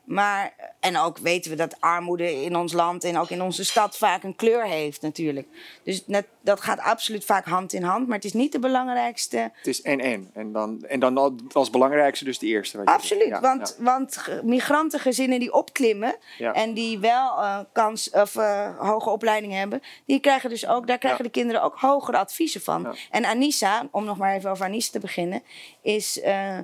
Maar, 0.03 0.53
en 0.79 0.97
ook 0.97 1.17
weten 1.17 1.51
we 1.51 1.57
dat 1.57 1.81
armoede 1.81 2.43
in 2.43 2.55
ons 2.55 2.73
land 2.73 3.03
en 3.03 3.17
ook 3.17 3.29
in 3.29 3.41
onze 3.41 3.65
stad 3.65 3.97
vaak 3.97 4.23
een 4.23 4.35
kleur 4.35 4.65
heeft 4.65 5.01
natuurlijk. 5.01 5.47
Dus 5.83 6.03
net, 6.07 6.27
dat 6.41 6.61
gaat 6.61 6.79
absoluut 6.79 7.25
vaak 7.25 7.45
hand 7.45 7.73
in 7.73 7.83
hand, 7.83 8.07
maar 8.07 8.15
het 8.15 8.25
is 8.25 8.33
niet 8.33 8.51
de 8.51 8.59
belangrijkste. 8.59 9.37
Het 9.37 9.67
is 9.67 9.81
en-en. 9.81 10.29
En 10.33 10.51
dan, 10.51 10.83
en 10.83 10.99
dan 10.99 11.39
als 11.51 11.69
belangrijkste 11.69 12.25
dus 12.25 12.39
de 12.39 12.45
eerste. 12.45 12.81
Absoluut, 12.85 13.27
ja, 13.27 13.39
want, 13.39 13.75
ja. 13.77 13.83
want 13.83 14.27
migrantengezinnen 14.43 15.39
die 15.39 15.53
opklimmen 15.53 16.15
ja. 16.37 16.53
en 16.53 16.73
die 16.73 16.99
wel 16.99 17.37
uh, 17.37 17.59
kans, 17.73 18.09
of, 18.09 18.35
uh, 18.35 18.79
hoge 18.79 19.09
opleiding 19.09 19.53
hebben, 19.53 19.81
die 20.05 20.19
krijgen 20.19 20.49
dus 20.49 20.67
ook, 20.67 20.87
daar 20.87 20.97
krijgen 20.97 21.23
de 21.23 21.29
kinderen 21.29 21.63
ook 21.63 21.75
hogere 21.77 22.17
adviezen 22.17 22.61
van. 22.61 22.95
En 23.11 23.25
Anissa, 23.25 23.87
om 23.91 24.05
nog 24.05 24.17
maar 24.17 24.35
even 24.35 24.49
over 24.51 24.65
Anissa 24.65 24.91
te 24.91 24.99
beginnen, 24.99 25.43
is... 25.81 26.23
Uh, 26.23 26.57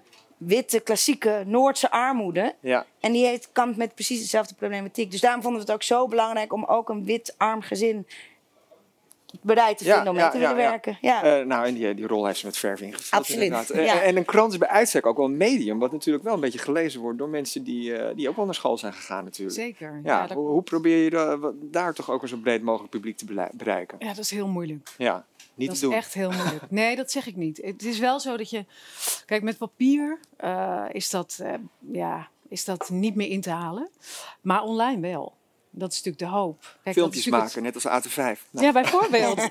witte, 0.45 0.79
klassieke 0.79 1.43
Noordse 1.45 1.91
armoede. 1.91 2.55
Ja. 2.60 2.86
En 3.00 3.12
die 3.12 3.25
heeft, 3.25 3.50
kampt 3.51 3.77
met 3.77 3.93
precies 3.93 4.19
dezelfde 4.19 4.55
problematiek. 4.55 5.12
Dus 5.12 5.21
daarom 5.21 5.41
vonden 5.41 5.62
we 5.62 5.65
het 5.65 5.75
ook 5.75 5.83
zo 5.83 6.07
belangrijk 6.07 6.53
om 6.53 6.65
ook 6.65 6.89
een 6.89 7.05
wit 7.05 7.36
arm 7.38 7.62
gezin 7.62 8.07
bereid 9.41 9.77
te 9.77 9.83
vinden 9.83 10.07
om 10.07 10.15
mee 10.15 10.29
te 10.29 10.38
willen 10.38 10.55
werken. 10.55 10.97
Ja. 11.01 11.39
Uh, 11.39 11.45
nou, 11.45 11.65
en 11.65 11.73
die, 11.73 11.93
die 11.93 12.07
rol 12.07 12.25
heeft 12.25 12.39
ze 12.39 12.45
met 12.45 12.57
verf 12.57 12.81
ingevuld. 12.81 13.11
Absoluut. 13.11 13.71
En, 13.71 14.01
en, 14.01 14.17
een 14.17 14.25
krant 14.25 14.51
is 14.51 14.57
bij 14.57 14.67
uitstek 14.67 15.05
ook 15.05 15.17
wel 15.17 15.25
een 15.25 15.38
medium, 15.38 15.79
wat 15.79 15.91
natuurlijk 15.91 16.25
wel 16.25 16.33
een 16.33 16.39
beetje 16.39 16.60
gelezen 16.60 17.01
wordt 17.01 17.17
door 17.17 17.29
mensen 17.29 17.63
die, 17.63 17.89
uh, 17.89 18.06
die 18.15 18.29
ook 18.29 18.36
wel 18.36 18.45
naar 18.45 18.56
school 18.56 18.77
zijn 18.77 18.93
gegaan 18.93 19.23
natuurlijk. 19.23 19.58
Zeker. 19.58 20.01
Ja, 20.03 20.27
hoe, 20.34 20.47
hoe, 20.47 20.62
probeer 20.62 21.03
je 21.03 21.10
de, 21.10 21.53
daar 21.62 21.93
toch 21.93 22.10
ook 22.10 22.21
een 22.21 22.27
zo 22.27 22.38
breed 22.38 22.62
mogelijk 22.62 22.91
publiek 22.91 23.17
te 23.17 23.49
bereiken? 23.51 23.97
Ja, 23.99 24.08
dat 24.08 24.17
is 24.17 24.32
heel 24.32 24.47
moeilijk. 24.47 24.89
Ja. 24.97 25.25
Niet 25.56 25.67
dat 25.67 25.79
te 25.79 25.86
doen. 25.86 25.91
is 25.91 25.97
echt 25.97 26.13
heel 26.13 26.32
moeilijk. 26.32 26.62
Nee, 26.82 26.95
dat 26.95 27.12
zeg 27.12 27.27
ik 27.27 27.36
niet. 27.36 27.60
Het 27.62 27.84
is 27.84 27.99
wel 27.99 28.19
zo 28.19 28.38
dat 28.38 28.49
je. 28.49 28.65
Kijk, 29.25 29.43
met 29.43 29.58
papier 29.58 30.19
uh, 30.43 30.86
is, 30.91 31.10
dat, 31.10 31.39
uh, 31.41 31.53
ja, 31.91 32.27
is 32.47 32.65
dat 32.65 32.89
niet 32.89 33.15
meer 33.15 33.29
in 33.29 33.41
te 33.41 33.49
halen. 33.49 33.89
Maar 34.41 34.62
online 34.62 35.01
wel. 35.01 35.34
Dat 35.71 35.91
is 35.91 36.03
natuurlijk 36.03 36.31
de 36.31 36.38
hoop. 36.38 36.77
Kijk, 36.84 36.95
Filmpjes 36.95 37.27
maken, 37.27 37.63
het... 37.63 37.73
net 37.73 37.86
als 37.86 38.07
AT5. 38.07 38.15
Nou. 38.15 38.65
Ja, 38.65 38.71
bijvoorbeeld. 38.71 39.49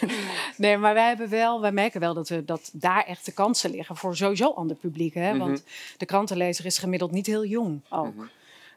nee, 0.56 0.76
maar 0.76 0.94
wij 0.94 1.06
hebben 1.06 1.28
wel, 1.28 1.60
wij 1.60 1.72
merken 1.72 2.00
wel 2.00 2.14
dat, 2.14 2.28
we, 2.28 2.44
dat 2.44 2.70
daar 2.72 3.04
echt 3.04 3.24
de 3.24 3.32
kansen 3.32 3.70
liggen 3.70 3.96
voor 3.96 4.16
sowieso 4.16 4.52
ander 4.52 4.76
publiek. 4.76 5.14
Hè? 5.14 5.28
Want 5.28 5.50
mm 5.50 5.54
-hmm. 5.54 5.96
de 5.96 6.06
krantenlezer 6.06 6.66
is 6.66 6.78
gemiddeld 6.78 7.10
niet 7.10 7.26
heel 7.26 7.44
jong 7.44 7.80
ook. 7.88 8.14
Mm 8.14 8.18
-hmm. 8.18 8.28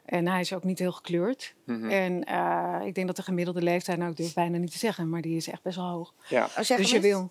En 0.04 0.28
hij 0.28 0.40
is 0.40 0.52
ook 0.52 0.64
niet 0.64 0.78
heel 0.78 0.92
gekleurd. 0.92 1.54
Mm 1.64 1.80
-hmm. 1.80 1.90
En 1.90 2.28
uh, 2.30 2.86
ik 2.86 2.94
denk 2.94 3.06
dat 3.06 3.16
de 3.16 3.22
gemiddelde 3.22 3.62
leeftijd, 3.62 3.98
nou 3.98 4.10
ik 4.10 4.16
durf 4.16 4.34
bijna 4.34 4.58
niet 4.58 4.72
te 4.72 4.78
zeggen, 4.78 5.08
maar 5.08 5.20
die 5.20 5.36
is 5.36 5.48
echt 5.48 5.62
best 5.62 5.76
wel 5.76 5.88
hoog. 5.88 6.14
Ja. 6.28 6.44
Oh, 6.44 6.76
dus 6.76 6.90
je 6.90 7.00
wil, 7.00 7.30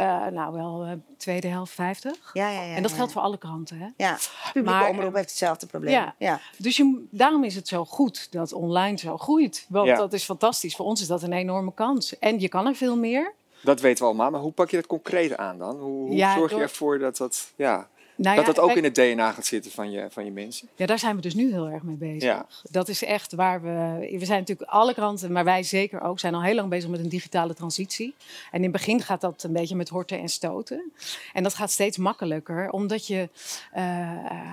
uh, 0.00 0.26
nou 0.26 0.52
wel 0.52 0.86
uh, 0.86 0.92
tweede 1.16 1.48
helft 1.48 1.72
50. 1.72 2.30
Ja, 2.32 2.50
ja, 2.50 2.62
ja, 2.62 2.74
en 2.74 2.82
dat 2.82 2.90
ja. 2.90 2.96
geldt 2.96 3.12
voor 3.12 3.22
alle 3.22 3.38
kranten. 3.38 3.78
Hè? 3.78 3.86
Ja, 3.96 4.18
publieke 4.52 4.78
maar, 4.78 4.88
omroep 4.88 5.14
heeft 5.14 5.28
hetzelfde 5.28 5.66
probleem. 5.66 5.92
Ja. 5.92 6.14
ja. 6.18 6.40
Dus 6.56 6.76
je, 6.76 7.06
daarom 7.10 7.44
is 7.44 7.54
het 7.54 7.68
zo 7.68 7.84
goed 7.84 8.32
dat 8.32 8.52
online 8.52 8.98
zo 8.98 9.16
groeit. 9.16 9.66
Want 9.68 9.86
ja. 9.86 9.96
dat 9.96 10.12
is 10.12 10.24
fantastisch. 10.24 10.76
Voor 10.76 10.86
ons 10.86 11.00
is 11.00 11.06
dat 11.06 11.22
een 11.22 11.32
enorme 11.32 11.74
kans. 11.74 12.18
En 12.18 12.40
je 12.40 12.48
kan 12.48 12.66
er 12.66 12.74
veel 12.74 12.96
meer. 12.96 13.34
Dat 13.62 13.80
weten 13.80 13.98
we 13.98 14.08
allemaal. 14.08 14.30
Maar 14.30 14.40
hoe 14.40 14.52
pak 14.52 14.70
je 14.70 14.76
dat 14.76 14.86
concreet 14.86 15.36
aan 15.36 15.58
dan? 15.58 15.76
Hoe, 15.78 16.06
hoe 16.06 16.16
ja, 16.16 16.34
zorg 16.34 16.50
door... 16.50 16.58
je 16.58 16.64
ervoor 16.64 16.98
dat 16.98 17.16
dat... 17.16 17.52
Ja, 17.56 17.88
nou 18.22 18.36
dat 18.36 18.46
ja, 18.46 18.52
dat 18.52 18.64
ook 18.64 18.76
in 18.76 18.84
het 18.84 18.94
DNA 18.94 19.32
gaat 19.32 19.46
zitten 19.46 19.70
van 19.70 19.90
je, 19.90 20.06
van 20.10 20.24
je 20.24 20.30
mensen. 20.30 20.68
Ja, 20.76 20.86
daar 20.86 20.98
zijn 20.98 21.16
we 21.16 21.22
dus 21.22 21.34
nu 21.34 21.52
heel 21.52 21.68
erg 21.68 21.82
mee 21.82 21.96
bezig. 21.96 22.22
Ja. 22.22 22.46
Dat 22.70 22.88
is 22.88 23.04
echt 23.04 23.32
waar 23.32 23.62
we... 23.62 24.08
We 24.18 24.24
zijn 24.24 24.38
natuurlijk 24.38 24.70
alle 24.70 24.94
kranten, 24.94 25.32
maar 25.32 25.44
wij 25.44 25.62
zeker 25.62 26.00
ook, 26.00 26.18
zijn 26.18 26.34
al 26.34 26.42
heel 26.42 26.54
lang 26.54 26.68
bezig 26.68 26.90
met 26.90 27.00
een 27.00 27.08
digitale 27.08 27.54
transitie. 27.54 28.14
En 28.50 28.56
in 28.56 28.62
het 28.62 28.72
begin 28.72 29.00
gaat 29.00 29.20
dat 29.20 29.42
een 29.42 29.52
beetje 29.52 29.76
met 29.76 29.88
horten 29.88 30.20
en 30.20 30.28
stoten. 30.28 30.92
En 31.32 31.42
dat 31.42 31.54
gaat 31.54 31.70
steeds 31.70 31.96
makkelijker, 31.96 32.70
omdat 32.70 33.06
je... 33.06 33.28
Uh, 33.76 34.10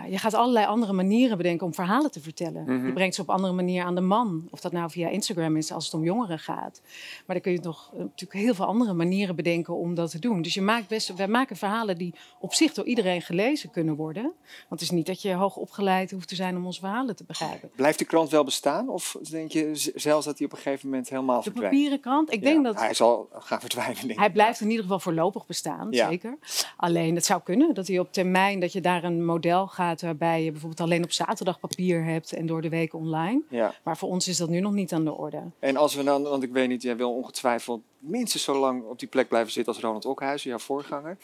je 0.10 0.18
gaat 0.18 0.34
allerlei 0.34 0.66
andere 0.66 0.94
manieren 0.94 1.38
bedenken 1.38 1.66
om 1.66 1.74
verhalen 1.74 2.12
te 2.12 2.20
vertellen. 2.20 2.62
Mm 2.62 2.68
-hmm. 2.68 2.86
Je 2.86 2.94
brengt 2.94 3.16
ze 3.16 3.22
op 3.22 3.30
andere 3.30 3.54
manier 3.54 3.84
aan 3.84 3.96
de 3.96 4.02
man. 4.02 4.48
Of 4.50 4.60
dat 4.60 4.72
nou 4.72 4.92
via 4.92 5.10
Instagram 5.10 5.58
is, 5.58 5.72
als 5.72 5.86
het 5.86 5.94
om 5.94 6.04
jongeren 6.04 6.40
gaat. 6.40 6.82
Maar 7.26 7.36
dan 7.36 7.42
kun 7.42 7.52
je 7.52 7.60
nog 7.62 7.92
uh, 7.94 8.00
natuurlijk 8.00 8.40
heel 8.40 8.54
veel 8.54 8.66
andere 8.66 8.94
manieren 8.94 9.36
bedenken 9.36 9.74
om 9.76 9.96
dat 9.96 10.12
te 10.12 10.20
doen. 10.20 10.42
Dus 10.42 10.54
je 10.54 10.62
maakt 10.62 10.88
best... 10.88 11.16
Wij 11.16 11.28
maken 11.28 11.56
verhalen 11.56 11.98
die 11.98 12.14
op 12.40 12.54
zich 12.54 12.74
door 12.74 12.86
iedereen 12.86 13.22
gelezen 13.22 13.57
kunnen 13.66 13.96
worden. 13.96 14.24
Want 14.24 14.36
het 14.68 14.82
is 14.82 14.90
niet 14.90 15.06
dat 15.06 15.22
je 15.22 15.34
hoog 15.34 15.56
opgeleid 15.56 16.12
hoeft 16.12 16.28
te 16.28 16.36
zijn 16.36 16.58
om 16.58 16.66
onze 16.66 16.80
verhalen 16.80 17.16
te 17.16 17.24
begrijpen. 17.24 17.70
Blijft 17.76 18.00
de 18.00 18.06
krant 18.06 18.30
wel 18.30 18.44
bestaan? 18.44 18.90
Of 18.90 19.18
denk 19.30 19.52
je 19.52 19.92
zelfs 19.96 20.26
dat 20.26 20.38
hij 20.38 20.48
op 20.48 20.54
een 20.54 20.58
gegeven 20.58 20.90
moment 20.90 21.10
helemaal 21.10 21.42
verdwijnt? 21.42 21.72
De 21.72 21.78
papieren 21.78 22.00
krant? 22.00 22.34
Ik 22.34 22.44
ja, 22.44 22.50
denk 22.50 22.64
dat... 22.64 22.76
Hij 22.80 22.94
zal 22.94 23.30
gaan 23.34 23.60
verdwijnen, 23.60 24.20
Hij 24.20 24.32
blijft 24.32 24.62
in 24.62 24.70
ieder 24.70 24.84
geval 24.84 25.00
voorlopig 25.00 25.46
bestaan, 25.46 25.88
ja. 25.92 26.10
zeker. 26.10 26.38
Alleen 26.78 27.16
het 27.16 27.26
zou 27.26 27.42
kunnen 27.44 27.74
dat 27.74 27.88
hij 27.88 28.00
op 28.00 28.14
termijn... 28.14 28.60
dat 28.60 28.74
je 28.74 28.82
daar 28.82 29.04
een 29.04 29.26
model 29.26 29.68
gaat 29.68 30.02
waarbij 30.02 30.44
je 30.44 30.52
bijvoorbeeld 30.52 30.82
alleen 30.82 31.04
op 31.04 31.12
zaterdag 31.12 31.60
papier 31.60 32.04
hebt... 32.04 32.34
en 32.34 32.46
door 32.46 32.62
de 32.62 32.70
week 32.70 32.94
online. 32.94 33.42
Ja. 33.50 33.74
Maar 33.84 33.98
voor 33.98 34.10
ons 34.10 34.28
is 34.28 34.38
dat 34.38 34.50
nu 34.50 34.60
nog 34.60 34.74
niet 34.74 34.94
aan 34.94 35.06
de 35.06 35.14
orde. 35.14 35.44
En 35.60 35.78
als 35.78 35.96
we 35.96 36.04
dan, 36.04 36.24
want 36.24 36.44
ik 36.44 36.52
weet 36.52 36.68
niet, 36.68 36.82
jij 36.82 36.98
wil 36.98 37.14
ongetwijfeld 37.14 37.82
minstens 38.00 38.44
zo 38.44 38.60
lang 38.60 38.84
op 38.84 39.00
die 39.00 39.08
plek 39.08 39.28
blijven 39.28 39.52
zitten 39.52 39.74
als 39.74 39.82
Ronald 39.82 40.06
Okhuizen, 40.06 40.50
jouw 40.50 40.60
voorganger. 40.60 41.18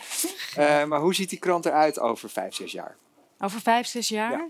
Uh, 0.58 0.84
maar 0.84 1.00
hoe 1.00 1.16
ziet 1.16 1.30
die 1.30 1.40
krant 1.40 1.66
eruit 1.66 2.00
over 2.00 2.30
vijf, 2.30 2.56
zes 2.56 2.72
jaar? 2.72 2.96
Over 3.40 3.62
vijf, 3.62 3.88
zes 3.88 4.10
jaar? 4.10 4.32
Ja. 4.32 4.50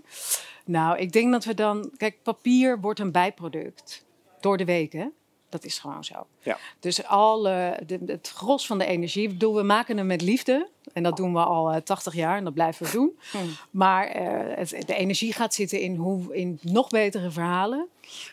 Nou, 0.64 0.98
ik 0.98 1.12
denk 1.12 1.32
dat 1.32 1.44
we 1.44 1.54
dan... 1.54 1.90
Kijk, 1.96 2.22
papier 2.22 2.80
wordt 2.80 3.00
een 3.00 3.12
bijproduct. 3.12 4.04
Door 4.40 4.56
de 4.56 4.64
week, 4.64 4.92
hè? 4.92 5.06
Dat 5.48 5.64
is 5.64 5.78
gewoon 5.78 6.04
zo. 6.04 6.26
Ja. 6.42 6.58
Dus 6.80 7.06
al 7.06 7.48
uh, 7.48 7.70
de, 7.86 8.00
het 8.06 8.32
gros 8.34 8.66
van 8.66 8.78
de 8.78 8.84
energie, 8.84 9.28
bedoel, 9.28 9.54
we 9.54 9.62
maken 9.62 9.96
hem 9.96 10.06
met 10.06 10.22
liefde. 10.22 10.68
En 10.92 11.02
dat 11.02 11.16
doen 11.16 11.32
we 11.32 11.44
al 11.44 11.74
uh, 11.74 11.76
80 11.80 12.14
jaar 12.14 12.36
en 12.36 12.44
dat 12.44 12.54
blijven 12.54 12.86
we 12.86 12.92
doen. 12.92 13.12
Hmm. 13.32 13.50
Maar 13.70 14.16
uh, 14.16 14.56
het, 14.56 14.82
de 14.86 14.94
energie 14.94 15.32
gaat 15.32 15.54
zitten 15.54 15.80
in, 15.80 15.96
hoe, 15.96 16.36
in 16.36 16.58
nog 16.62 16.88
betere 16.88 17.30
verhalen. 17.30 17.88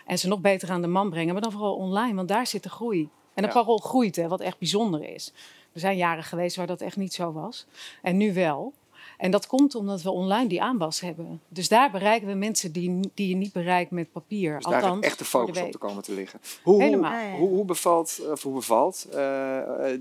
En 0.05 0.19
ze 0.19 0.27
nog 0.27 0.39
beter 0.39 0.71
aan 0.71 0.81
de 0.81 0.87
man 0.87 1.09
brengen, 1.09 1.33
maar 1.33 1.41
dan 1.41 1.51
vooral 1.51 1.75
online, 1.75 2.15
want 2.15 2.27
daar 2.27 2.47
zit 2.47 2.63
de 2.63 2.69
groei. 2.69 3.09
En 3.33 3.41
de 3.43 3.47
ja. 3.47 3.53
parool 3.53 3.77
groeit, 3.77 4.15
hè, 4.15 4.27
wat 4.27 4.39
echt 4.39 4.57
bijzonder 4.57 5.03
is. 5.13 5.33
Er 5.73 5.79
zijn 5.79 5.97
jaren 5.97 6.23
geweest 6.23 6.55
waar 6.55 6.67
dat 6.67 6.81
echt 6.81 6.97
niet 6.97 7.13
zo 7.13 7.31
was. 7.31 7.65
En 8.01 8.17
nu 8.17 8.33
wel. 8.33 8.73
En 9.17 9.31
dat 9.31 9.47
komt 9.47 9.75
omdat 9.75 10.01
we 10.01 10.11
online 10.11 10.47
die 10.47 10.61
aanwas 10.61 10.99
hebben. 10.99 11.41
Dus 11.47 11.67
daar 11.67 11.91
bereiken 11.91 12.27
we 12.27 12.33
mensen 12.33 12.71
die, 12.71 12.99
die 13.13 13.27
je 13.29 13.35
niet 13.35 13.53
bereikt 13.53 13.91
met 13.91 14.11
papier. 14.11 14.55
Dus 14.55 14.65
daar 14.65 14.73
Althans, 14.81 15.05
echt 15.05 15.17
de 15.19 15.25
focus 15.25 15.61
op 15.61 15.71
te 15.71 15.77
komen 15.77 16.03
te 16.03 16.13
liggen. 16.13 16.39
Hoe, 16.63 16.73
hoe, 16.73 16.83
Helemaal. 16.83 17.11
Ja. 17.11 17.35
hoe, 17.35 17.49
hoe 17.49 17.65
bevalt, 17.65 18.21
of 18.31 18.43
hoe 18.43 18.53
bevalt 18.53 19.05
eh, 19.09 19.15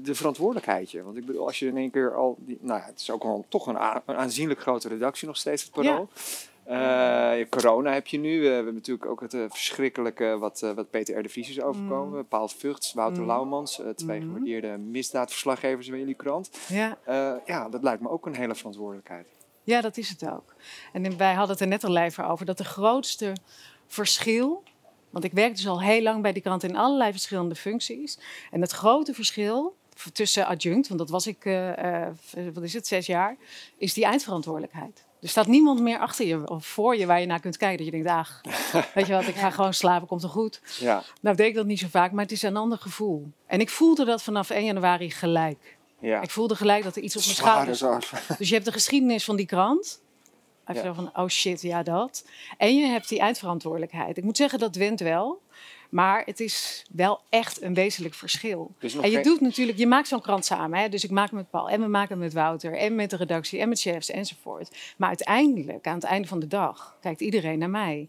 de 0.02 0.14
verantwoordelijkheidje? 0.14 1.02
Want 1.02 1.16
ik 1.16 1.26
bedoel, 1.26 1.46
als 1.46 1.58
je 1.58 1.66
in 1.66 1.76
één 1.76 1.90
keer 1.90 2.14
al... 2.16 2.36
Die, 2.38 2.58
nou 2.60 2.80
ja, 2.80 2.86
het 2.86 3.00
is 3.00 3.10
ook 3.10 3.22
al 3.22 3.44
toch 3.48 3.66
een, 3.66 3.76
a- 3.76 4.02
een 4.06 4.16
aanzienlijk 4.16 4.60
grote 4.60 4.88
redactie 4.88 5.26
nog 5.26 5.36
steeds, 5.36 5.62
het 5.62 5.72
Parool. 5.72 6.08
Eh, 6.70 7.48
corona 7.48 7.92
heb 7.92 8.06
je 8.06 8.18
nu. 8.18 8.40
We 8.40 8.46
hebben 8.46 8.74
natuurlijk 8.74 9.06
ook 9.06 9.20
het 9.20 9.34
eh, 9.34 9.44
verschrikkelijke 9.48 10.38
wat, 10.38 10.62
eh, 10.62 10.72
wat 10.72 10.90
Peter 10.90 11.18
R. 11.18 11.22
de 11.22 11.28
Vries 11.28 11.48
is 11.48 11.60
overkomen. 11.60 12.26
Paul 12.26 12.48
Vugts, 12.48 12.92
Wouter 12.92 13.22
Mm. 13.22 13.28
Laumans. 13.28 13.82
twee 13.96 14.20
Mm. 14.20 14.26
gewaardeerde 14.26 14.76
misdaadverslaggevers 14.76 15.88
bij 15.88 15.98
jullie 15.98 16.14
krant. 16.14 16.50
Ja. 16.68 16.98
Ja, 17.46 17.68
dat 17.68 17.82
lijkt 17.82 18.02
me 18.02 18.08
ook 18.08 18.26
een 18.26 18.34
hele 18.34 18.54
verantwoordelijkheid. 18.54 19.26
Ja, 19.62 19.80
dat 19.80 19.96
is 19.96 20.08
het 20.08 20.28
ook. 20.30 20.54
En 20.92 21.16
wij 21.16 21.32
hadden 21.34 21.50
het 21.52 21.60
er 21.60 21.66
net 21.68 21.84
al 21.84 21.96
even 21.96 22.26
over 22.28 22.46
dat 22.46 22.58
de 22.58 22.64
grootste 22.64 23.32
verschil. 23.86 24.62
Want 25.10 25.24
ik 25.24 25.32
werk 25.32 25.56
dus 25.56 25.68
al 25.68 25.82
heel 25.82 26.02
lang 26.02 26.22
bij 26.22 26.32
die 26.32 26.42
krant 26.42 26.62
in 26.62 26.76
allerlei 26.76 27.10
verschillende 27.10 27.54
functies. 27.54 28.18
En 28.50 28.60
het 28.60 28.70
grote 28.72 29.14
verschil 29.14 29.76
tussen 30.12 30.46
adjunct, 30.46 30.88
want 30.88 31.00
dat 31.00 31.10
was 31.10 31.26
ik, 31.26 31.44
wat 32.54 32.62
is 32.62 32.72
het, 32.72 32.86
zes 32.86 33.06
jaar, 33.06 33.36
is 33.76 33.94
die 33.94 34.04
eindverantwoordelijkheid. 34.04 35.04
Er 35.20 35.28
staat 35.28 35.46
niemand 35.46 35.80
meer 35.80 35.98
achter 35.98 36.26
je 36.26 36.48
of 36.48 36.66
voor 36.66 36.96
je 36.96 37.06
waar 37.06 37.20
je 37.20 37.26
naar 37.26 37.40
kunt 37.40 37.56
kijken. 37.56 37.76
Dat 37.76 37.86
je 37.86 38.02
denkt, 38.02 38.08
ach, 38.08 38.40
weet 38.94 39.06
je 39.06 39.12
wat, 39.12 39.26
ik 39.26 39.34
ga 39.34 39.50
gewoon 39.50 39.74
slapen, 39.74 40.06
komt 40.08 40.22
er 40.22 40.28
goed. 40.28 40.60
Ja, 40.78 41.02
Nou 41.20 41.36
deed 41.36 41.46
ik 41.46 41.54
dat 41.54 41.66
niet 41.66 41.78
zo 41.78 41.86
vaak, 41.90 42.12
maar 42.12 42.22
het 42.22 42.32
is 42.32 42.42
een 42.42 42.56
ander 42.56 42.78
gevoel. 42.78 43.30
En 43.46 43.60
ik 43.60 43.70
voelde 43.70 44.04
dat 44.04 44.22
vanaf 44.22 44.50
1 44.50 44.64
januari 44.64 45.10
gelijk. 45.10 45.78
ja. 45.98 46.20
Ik 46.20 46.30
voelde 46.30 46.56
gelijk 46.56 46.84
dat 46.84 46.96
er 46.96 47.02
iets 47.02 47.16
op 47.16 47.22
mijn 47.24 47.34
schouders 47.34 47.78
zorg. 47.78 48.10
dus 48.38 48.48
je 48.48 48.54
hebt 48.54 48.66
de 48.66 48.72
geschiedenis 48.72 49.24
van 49.24 49.36
die 49.36 49.46
krant. 49.46 50.00
Ja. 50.74 50.94
van, 50.94 51.10
oh 51.14 51.28
shit, 51.28 51.62
ja 51.62 51.82
dat. 51.82 52.24
En 52.58 52.76
je 52.76 52.86
hebt 52.86 53.08
die 53.08 53.18
eindverantwoordelijkheid. 53.18 54.16
Ik 54.16 54.24
moet 54.24 54.36
zeggen, 54.36 54.58
dat 54.58 54.76
wint 54.76 55.00
wel. 55.00 55.40
Maar 55.90 56.22
het 56.24 56.40
is 56.40 56.84
wel 56.90 57.20
echt 57.28 57.62
een 57.62 57.74
wezenlijk 57.74 58.14
verschil. 58.14 58.74
Dus 58.78 58.94
En 58.96 59.08
je 59.08 59.14
geen- 59.14 59.22
doet 59.22 59.40
natuurlijk, 59.40 59.78
je 59.78 59.86
maakt 59.86 60.08
zo'n 60.08 60.20
krant 60.20 60.44
samen. 60.44 60.78
Hè? 60.78 60.88
Dus 60.88 61.04
ik 61.04 61.10
maak 61.10 61.28
hem 61.30 61.38
met 61.38 61.50
Paul 61.50 61.68
en 61.70 61.80
we 61.80 61.86
maken 61.86 62.08
hem 62.10 62.18
met 62.18 62.32
Wouter 62.32 62.76
en 62.76 62.94
met 62.94 63.10
de 63.10 63.16
redactie 63.16 63.60
en 63.60 63.68
met 63.68 63.80
chefs 63.80 64.10
enzovoort. 64.10 64.76
Maar 64.96 65.08
uiteindelijk, 65.08 65.86
aan 65.86 65.94
het 65.94 66.04
einde 66.04 66.28
van 66.28 66.38
de 66.38 66.46
dag, 66.46 66.96
kijkt 67.00 67.20
iedereen 67.20 67.58
naar 67.58 67.70
mij. 67.70 68.08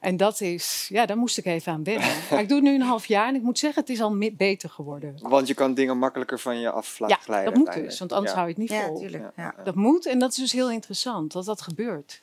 En 0.00 0.16
dat 0.16 0.40
is, 0.40 0.86
ja, 0.88 1.06
daar 1.06 1.16
moest 1.16 1.38
ik 1.38 1.44
even 1.44 1.72
aan 1.72 1.84
wennen. 1.84 2.08
maar 2.30 2.40
ik 2.42 2.48
doe 2.48 2.56
het 2.56 2.66
nu 2.66 2.74
een 2.74 2.80
half 2.80 3.06
jaar 3.06 3.28
en 3.28 3.34
ik 3.34 3.42
moet 3.42 3.58
zeggen, 3.58 3.80
het 3.80 3.90
is 3.90 4.00
al 4.00 4.18
beter 4.32 4.70
geworden. 4.70 5.14
Want 5.20 5.46
je 5.48 5.54
kan 5.54 5.74
dingen 5.74 5.98
makkelijker 5.98 6.38
van 6.38 6.58
je 6.60 6.70
af 6.70 6.98
laten 6.98 7.16
Ja, 7.16 7.22
glijden. 7.22 7.54
dat 7.54 7.58
moet 7.64 7.72
dus, 7.84 7.98
want 7.98 8.12
anders 8.12 8.30
Ja. 8.32 8.36
hou 8.38 8.48
je 8.48 8.54
het 8.54 8.62
niet 8.62 8.72
Ja, 8.78 8.84
vol. 8.84 8.92
natuurlijk. 8.94 9.32
Ja. 9.36 9.54
Dat 9.64 9.74
moet 9.74 10.06
en 10.06 10.18
dat 10.18 10.30
is 10.30 10.36
dus 10.36 10.52
heel 10.52 10.70
interessant, 10.70 11.32
dat 11.32 11.44
dat 11.44 11.60
gebeurt. 11.60 12.22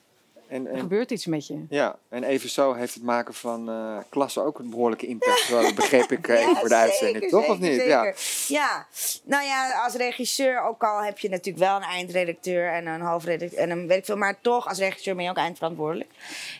En, 0.49 0.67
Er 0.67 0.79
gebeurt 0.79 1.11
iets 1.11 1.25
met 1.25 1.47
je. 1.47 1.65
ja, 1.69 1.99
en 2.09 2.23
even 2.23 2.49
zo 2.49 2.73
heeft 2.73 2.93
het 2.93 3.03
maken 3.03 3.33
van 3.33 3.69
eh 3.69 3.97
klassen 4.09 4.43
ook 4.43 4.59
een 4.59 4.69
behoorlijke 4.69 5.07
impact. 5.07 5.49
Wel, 5.49 5.73
begreep 5.73 6.11
ik 6.11 6.27
eh, 6.27 6.39
even 6.41 6.55
voor 6.55 6.69
de 6.69 6.75
uitzending, 6.75 7.23
zeker, 7.23 7.39
toch? 7.39 7.47
of 7.49 7.59
niet? 7.59 7.83
Ja. 7.83 8.13
Ja, 8.47 8.87
nou 9.23 9.45
ja, 9.45 9.83
als 9.83 9.93
regisseur 9.93 10.61
ook 10.61 10.83
al 10.83 11.03
heb 11.03 11.19
je 11.19 11.29
natuurlijk 11.29 11.65
wel 11.65 11.75
een 11.75 11.81
eindredacteur 11.81 12.71
en 12.71 12.87
een 12.87 13.01
hoofdredacteur 13.01 13.59
en 13.59 13.69
een 13.69 13.87
weet 13.87 13.97
ik 13.97 14.05
veel, 14.05 14.17
maar 14.17 14.41
toch 14.41 14.67
als 14.67 14.77
regisseur 14.77 15.15
ben 15.15 15.23
je 15.23 15.29
ook 15.29 15.37
eindverantwoordelijk. 15.37 16.11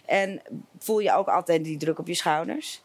En 0.06 0.42
voel 0.80 1.00
je 1.00 1.14
ook 1.16 1.28
altijd 1.28 1.64
die 1.64 1.78
druk 1.78 2.00
op 2.00 2.08
je 2.08 2.14
schouders. 2.14 2.82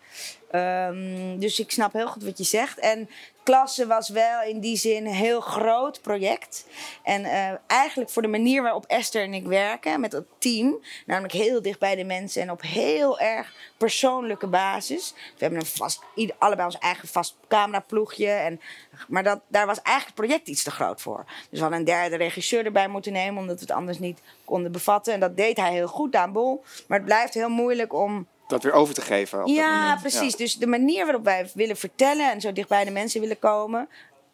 Ehm, 0.51 1.39
dus 1.39 1.61
ik 1.61 1.71
snap 1.71 1.93
heel 1.93 2.07
goed 2.07 2.25
wat 2.25 2.39
je 2.39 2.45
zegt. 2.45 2.79
En 2.79 3.09
Klasse 3.43 3.87
was 3.87 4.09
wel 4.09 4.43
in 4.43 4.61
die 4.61 4.77
zin 4.77 5.07
een 5.07 5.13
heel 5.13 5.41
groot 5.41 6.01
project. 6.03 6.67
En 7.03 7.25
eh, 7.25 7.53
eigenlijk 7.67 8.11
voor 8.11 8.23
de 8.23 8.29
manier 8.29 8.63
waarop 8.63 8.85
Esther 8.87 9.23
en 9.23 9.35
ik 9.35 9.47
werken 9.47 10.01
met 10.01 10.13
het 10.13 10.27
team, 10.39 10.81
namelijk 11.07 11.33
heel 11.33 11.63
dicht 11.63 11.79
bij 11.79 11.95
de 11.95 12.05
mensen 12.05 12.43
en 12.43 12.51
op 12.51 12.63
heel 12.63 13.19
erg 13.19 13.55
persoonlijke 13.77 14.47
basis. 14.47 15.13
We 15.15 15.21
hebben 15.39 15.59
een 15.59 15.67
vast, 15.67 16.01
allebei 16.39 16.67
ons 16.67 16.79
eigen 16.79 17.09
vast 17.09 17.37
cameraploegje. 17.49 18.29
En, 18.29 18.61
maar 19.09 19.23
dat, 19.23 19.41
daar 19.49 19.67
was 19.67 19.83
eigenlijk 19.83 20.19
het 20.19 20.27
project 20.27 20.49
iets 20.49 20.63
te 20.63 20.71
groot 20.71 21.01
voor. 21.01 21.25
Dus 21.27 21.47
we 21.51 21.61
hadden 21.61 21.79
een 21.79 21.85
derde 21.85 22.17
regisseur 22.17 22.65
erbij 22.65 22.89
moeten 22.89 23.13
nemen, 23.13 23.41
omdat 23.41 23.57
we 23.57 23.63
het 23.63 23.75
anders 23.75 23.99
niet 23.99 24.21
konden 24.45 24.73
bevatten. 24.73 25.13
En 25.13 25.21
dat 25.21 25.37
deed 25.37 25.57
hij 25.57 25.73
heel 25.73 25.89
goed, 25.89 26.13
Daan 26.13 26.33
Bol. 26.33 26.65
Maar 26.87 26.99
het 26.99 27.07
blijft 27.07 27.35
heel 27.35 27.49
moeilijk 27.49 27.93
om 27.93 28.27
Dat 28.55 28.63
weer 28.63 28.81
over 28.81 28.95
te 28.95 29.01
geven. 29.01 29.41
op 29.41 29.47
dat 29.47 29.55
ja, 29.57 29.81
moment. 29.81 30.01
precies. 30.01 30.37
Dus 30.37 30.55
de 30.55 30.67
manier 30.67 31.05
waarop 31.05 31.25
wij 31.25 31.51
willen 31.55 31.77
vertellen 31.77 32.31
en 32.33 32.41
zo 32.41 32.53
dicht 32.53 32.69
bij 32.69 32.85
de 32.85 32.91
mensen 32.91 33.21
willen 33.21 33.39
komen. 33.39 33.89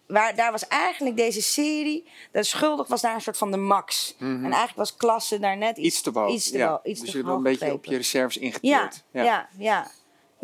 Waar, 0.06 0.34
daar 0.36 0.50
was 0.52 0.68
eigenlijk 0.68 1.16
deze 1.16 1.42
serie, 1.42 2.08
de 2.32 2.42
schuldig 2.42 2.86
was 2.86 3.00
daar 3.00 3.14
een 3.14 3.20
soort 3.20 3.36
van 3.36 3.50
de 3.50 3.56
max. 3.56 4.14
En 4.18 4.42
eigenlijk 4.42 4.76
was 4.76 4.96
klasse 4.96 5.38
daar 5.38 5.56
net 5.56 5.76
iets, 5.76 5.78
Mhm. 5.78 5.86
Iets 5.86 6.00
te 6.02 6.10
boven. 6.10 6.34
Iets 6.34 6.50
te 6.50 6.58
ja. 6.58 6.80
iets 6.82 7.00
dus 7.00 7.10
te 7.10 7.16
je 7.16 7.22
hebt 7.24 7.26
wel 7.26 7.36
een 7.36 7.42
beetje 7.42 7.72
op 7.72 7.84
je 7.84 7.96
reserves 7.96 8.34
Ja, 8.34 8.40
ingeteerd. 8.40 9.04
ja, 9.12 9.22
ja, 9.22 9.48
ja. 9.58 9.90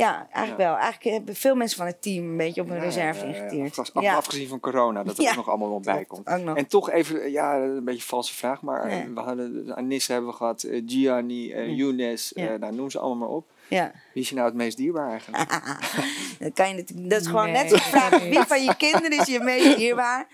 Eigenlijk 0.05 0.47
Ja. 0.49 0.57
wel. 0.57 0.77
Eigenlijk 0.77 1.17
hebben 1.17 1.35
veel 1.35 1.55
mensen 1.55 1.77
van 1.79 1.87
het 1.87 2.03
team 2.03 2.25
een 2.31 2.37
beetje 2.37 2.61
op 2.61 2.69
hun 2.69 2.77
Ja, 2.77 2.83
reserve 2.83 3.27
ingeteerd. 3.27 3.79
Af- 3.79 3.91
af- 3.93 4.03
ja. 4.03 4.15
Afgezien 4.17 4.49
van 4.49 4.61
corona, 4.61 5.03
dat 5.03 5.17
er 5.19 5.23
Ja. 5.23 5.31
ook 5.31 5.37
nog 5.37 5.49
allemaal 5.49 5.69
wel 5.69 5.81
bij 5.81 6.05
komt. 6.05 6.27
En 6.27 6.67
toch 6.67 6.91
even, 6.91 7.31
ja, 7.31 7.57
een 7.57 7.85
beetje 7.85 8.01
een 8.01 8.07
valse 8.07 8.35
vraag, 8.35 8.63
maar 8.63 8.91
Ja. 8.91 9.05
we 9.15 9.21
hadden 9.21 9.75
Anissa 9.77 10.13
hebben 10.13 10.31
we 10.31 10.37
gehad, 10.37 10.63
eh, 10.63 10.83
Gianni, 10.87 11.53
eh 11.53 11.77
Younes, 11.77 12.33
Ja. 12.35 12.49
eh, 12.49 12.59
nou, 12.59 12.75
noem 12.75 12.91
ze 12.91 12.99
allemaal 12.99 13.29
maar 13.29 13.37
op. 13.37 13.47
ja. 13.69 13.93
Wie 14.15 14.23
is 14.23 14.29
je 14.29 14.35
nou 14.35 14.47
het 14.47 14.57
meest 14.57 14.77
dierbaar 14.77 15.11
eigenlijk? 15.11 15.45
Dat, 16.39 16.53
kan 16.55 16.69
je 16.69 16.75
natuurlijk, 16.75 17.11
dat 17.11 17.21
is 17.21 17.27
gewoon 17.27 17.51
Nee, 17.51 17.63
net 17.63 17.69
zo'n 17.71 17.79
vraag. 17.79 18.23
Wie 18.23 18.41
van 18.41 18.65
je 18.65 18.77
kinderen 18.77 19.19
is 19.19 19.27
je 19.27 19.41
meest 19.41 19.77
dierbaar? 19.77 20.27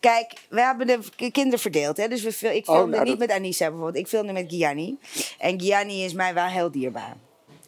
Kijk, 0.00 0.32
we 0.48 0.60
hebben 0.60 0.86
de 0.86 1.30
kinderen 1.30 1.58
verdeeld. 1.58 1.96
Hè? 1.96 2.08
Dus 2.08 2.22
we, 2.40 2.54
ik 2.56 2.68
Oh, 2.68 2.74
filmde 2.74 2.96
nou, 2.96 3.08
niet 3.08 3.18
dat- 3.18 3.28
met 3.28 3.36
Anissa 3.36 3.66
bijvoorbeeld. 3.68 3.96
Ik 3.96 4.06
filmde 4.06 4.32
met 4.32 4.44
Gianni. 4.48 4.98
En 5.38 5.60
Gianni 5.60 6.04
is 6.04 6.12
mij 6.12 6.34
wel 6.34 6.44
heel 6.46 6.70
dierbaar. 6.70 7.16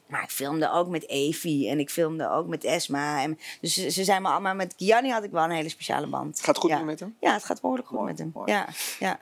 Maar 0.09 0.23
ik 0.23 0.31
filmde 0.31 0.73
ook 0.73 0.89
met 0.89 1.09
Evie 1.09 1.69
en 1.69 1.79
ik 1.79 1.91
filmde 1.91 2.31
ook 2.31 2.47
met 2.47 2.65
Esma. 2.65 3.23
En, 3.23 3.39
dus 3.61 3.75
ze, 3.75 3.91
ze 3.91 4.05
zijn 4.05 4.23
me 4.23 4.29
allemaal... 4.29 4.55
Met 4.55 4.75
Gianni 4.77 5.11
had 5.11 5.25
ik 5.25 5.31
wel 5.31 5.45
een 5.45 5.51
hele 5.51 5.69
speciale 5.69 6.07
band. 6.07 6.37
Het 6.37 6.45
gaat 6.45 6.57
goed 6.59 6.71
ja. 6.71 6.79
nu 6.79 6.85
met 6.85 7.01
hem? 7.01 7.17
Ja, 7.21 7.33
het 7.33 7.45
gaat 7.45 7.61
behoorlijk 7.61 7.89
goed 7.89 7.99
Mooi, 7.99 8.11
met 8.11 8.19
hem. 8.19 8.31
mooi. 8.35 8.53
Ja, 8.53 8.69
ja. 8.99 9.19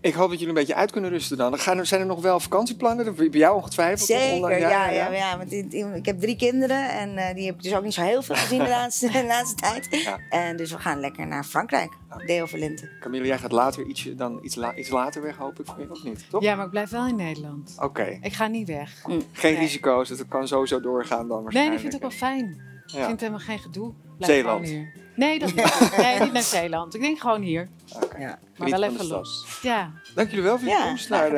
Ik 0.00 0.14
hoop 0.14 0.28
dat 0.28 0.38
jullie 0.38 0.48
een 0.48 0.60
beetje 0.60 0.74
uit 0.74 0.90
kunnen 0.90 1.10
rusten 1.10 1.36
dan. 1.36 1.58
Gaan 1.58 1.78
er, 1.78 1.86
zijn 1.86 2.00
er 2.00 2.06
nog 2.06 2.20
wel 2.20 2.40
vakantieplannen? 2.40 3.14
Bij 3.14 3.28
jou 3.28 3.56
ongetwijfeld? 3.56 4.08
Zeker, 4.08 4.58
ja, 4.58 4.90
ja, 4.90 5.10
ja. 5.12 5.36
want 5.38 5.52
ik 5.96 6.06
heb 6.06 6.20
drie 6.20 6.36
kinderen 6.36 6.90
en 6.90 7.16
eh, 7.16 7.34
die 7.34 7.46
heb 7.46 7.54
ik 7.54 7.62
dus 7.62 7.74
ook 7.74 7.82
niet 7.84 7.94
zo 7.94 8.02
heel 8.02 8.22
veel 8.22 8.34
gezien 8.34 8.58
de 8.62 8.68
laatste, 8.78 9.10
de 9.10 9.24
laatste 9.24 9.54
tijd. 9.56 9.88
Ja. 9.90 10.18
En 10.30 10.56
dus 10.56 10.72
we 10.72 10.78
gaan 10.78 11.00
lekker 11.00 11.26
naar 11.26 11.44
Frankrijk, 11.44 11.92
Deo 12.26 12.46
Valente. 12.46 12.88
Camille, 13.00 13.26
jij 13.26 13.38
gaat 13.38 13.52
later 13.52 13.86
ietsje, 13.86 14.14
dan 14.14 14.38
iets, 14.42 14.54
la- 14.54 14.74
iets 14.74 14.88
later 14.88 15.22
weg, 15.22 15.36
hoop 15.36 15.60
ik. 15.60 15.90
Of 15.90 16.02
niet, 16.04 16.26
toch? 16.30 16.42
Ja, 16.42 16.54
maar 16.54 16.64
ik 16.64 16.70
blijf 16.70 16.90
wel 16.90 17.06
in 17.06 17.16
Nederland. 17.16 17.74
Oké. 17.80 18.18
Ik 18.22 18.32
ga 18.32 18.46
niet 18.46 18.66
weg. 18.68 19.02
Geen 19.32 19.52
Nee. 19.52 19.58
risico's, 19.62 20.08
het 20.08 20.28
kan 20.28 20.48
sowieso 20.48 20.80
doorgaan 20.80 21.28
dan 21.28 21.34
Nee, 21.36 21.42
waarschijnlijk. 21.42 21.74
ik 21.74 21.80
vind 21.90 21.92
het 21.92 22.02
ook 22.04 22.10
wel 22.10 22.18
fijn. 22.30 22.60
Ik 22.86 23.04
vind 23.04 23.20
helemaal 23.20 23.40
geen 23.40 23.58
gedoe. 23.58 23.92
Blijf 24.18 24.32
Zeeland. 24.32 24.68
hier. 24.68 24.92
Nee, 25.16 25.38
dat 25.38 25.54
niet. 25.54 25.96
Nee, 25.96 26.20
niet 26.20 26.32
naar 26.32 26.42
Zeeland. 26.42 26.94
Ik 26.94 27.00
denk 27.00 27.18
gewoon 27.18 27.42
hier. 27.42 27.68
Oké. 28.02 28.18
Ja. 28.18 28.38
Maar 28.56 28.70
wel 28.70 28.82
even 28.82 29.06
los. 29.06 29.58
Ja. 29.62 29.92
Dank 30.14 30.28
jullie 30.28 30.44
wel 30.44 30.58
voor 30.58 30.68
je 30.68 30.74
Ja, 30.74 30.86
komst 30.86 31.08
naar, 31.08 31.30
de, 31.30 31.36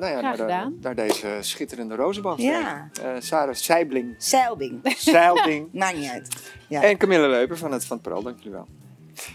nou 0.00 0.06
ja, 0.06 0.20
naar, 0.20 0.36
de, 0.36 0.76
naar 0.80 0.94
deze 0.94 1.38
schitterende 1.40 1.94
rozenbank. 1.94 2.38
Ja. 2.38 2.88
Eh, 3.02 3.10
Sarah 3.18 3.54
Seibling, 3.54 4.14
Zeilbing. 4.18 4.94
Zeilding 4.96 5.68
Maakt 5.72 5.96
niet 5.96 6.10
uit. 6.10 6.52
Ja. 6.68 6.82
en 6.82 6.96
Camille 6.96 7.28
Leuper 7.28 7.58
van 7.58 7.72
het, 7.72 7.84
van 7.84 7.96
het 7.96 8.06
Parool. 8.06 8.22
Dank 8.22 8.36
jullie 8.36 8.52
wel. 8.52 8.66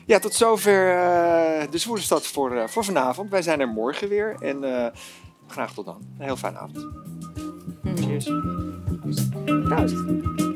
Ja, 0.05 0.19
tot 0.19 0.33
zover 0.33 0.89
eh, 0.89 1.71
de 1.71 1.77
Zwoele 1.77 2.01
Stad 2.01 2.27
voor, 2.27 2.55
eh, 2.55 2.67
voor 2.67 2.85
vanavond. 2.85 3.29
Wij 3.29 3.41
zijn 3.41 3.59
er 3.59 3.67
morgen 3.67 4.09
weer 4.09 4.35
en 4.39 4.63
eh, 4.63 4.87
graag 5.47 5.73
tot 5.73 5.85
dan. 5.85 6.01
Een 6.17 6.25
heel 6.25 6.37
fijne 6.37 6.57
avond. 6.57 6.87
Mm. 7.81 7.97
Cheers. 7.97 8.29
Proost. 9.01 10.52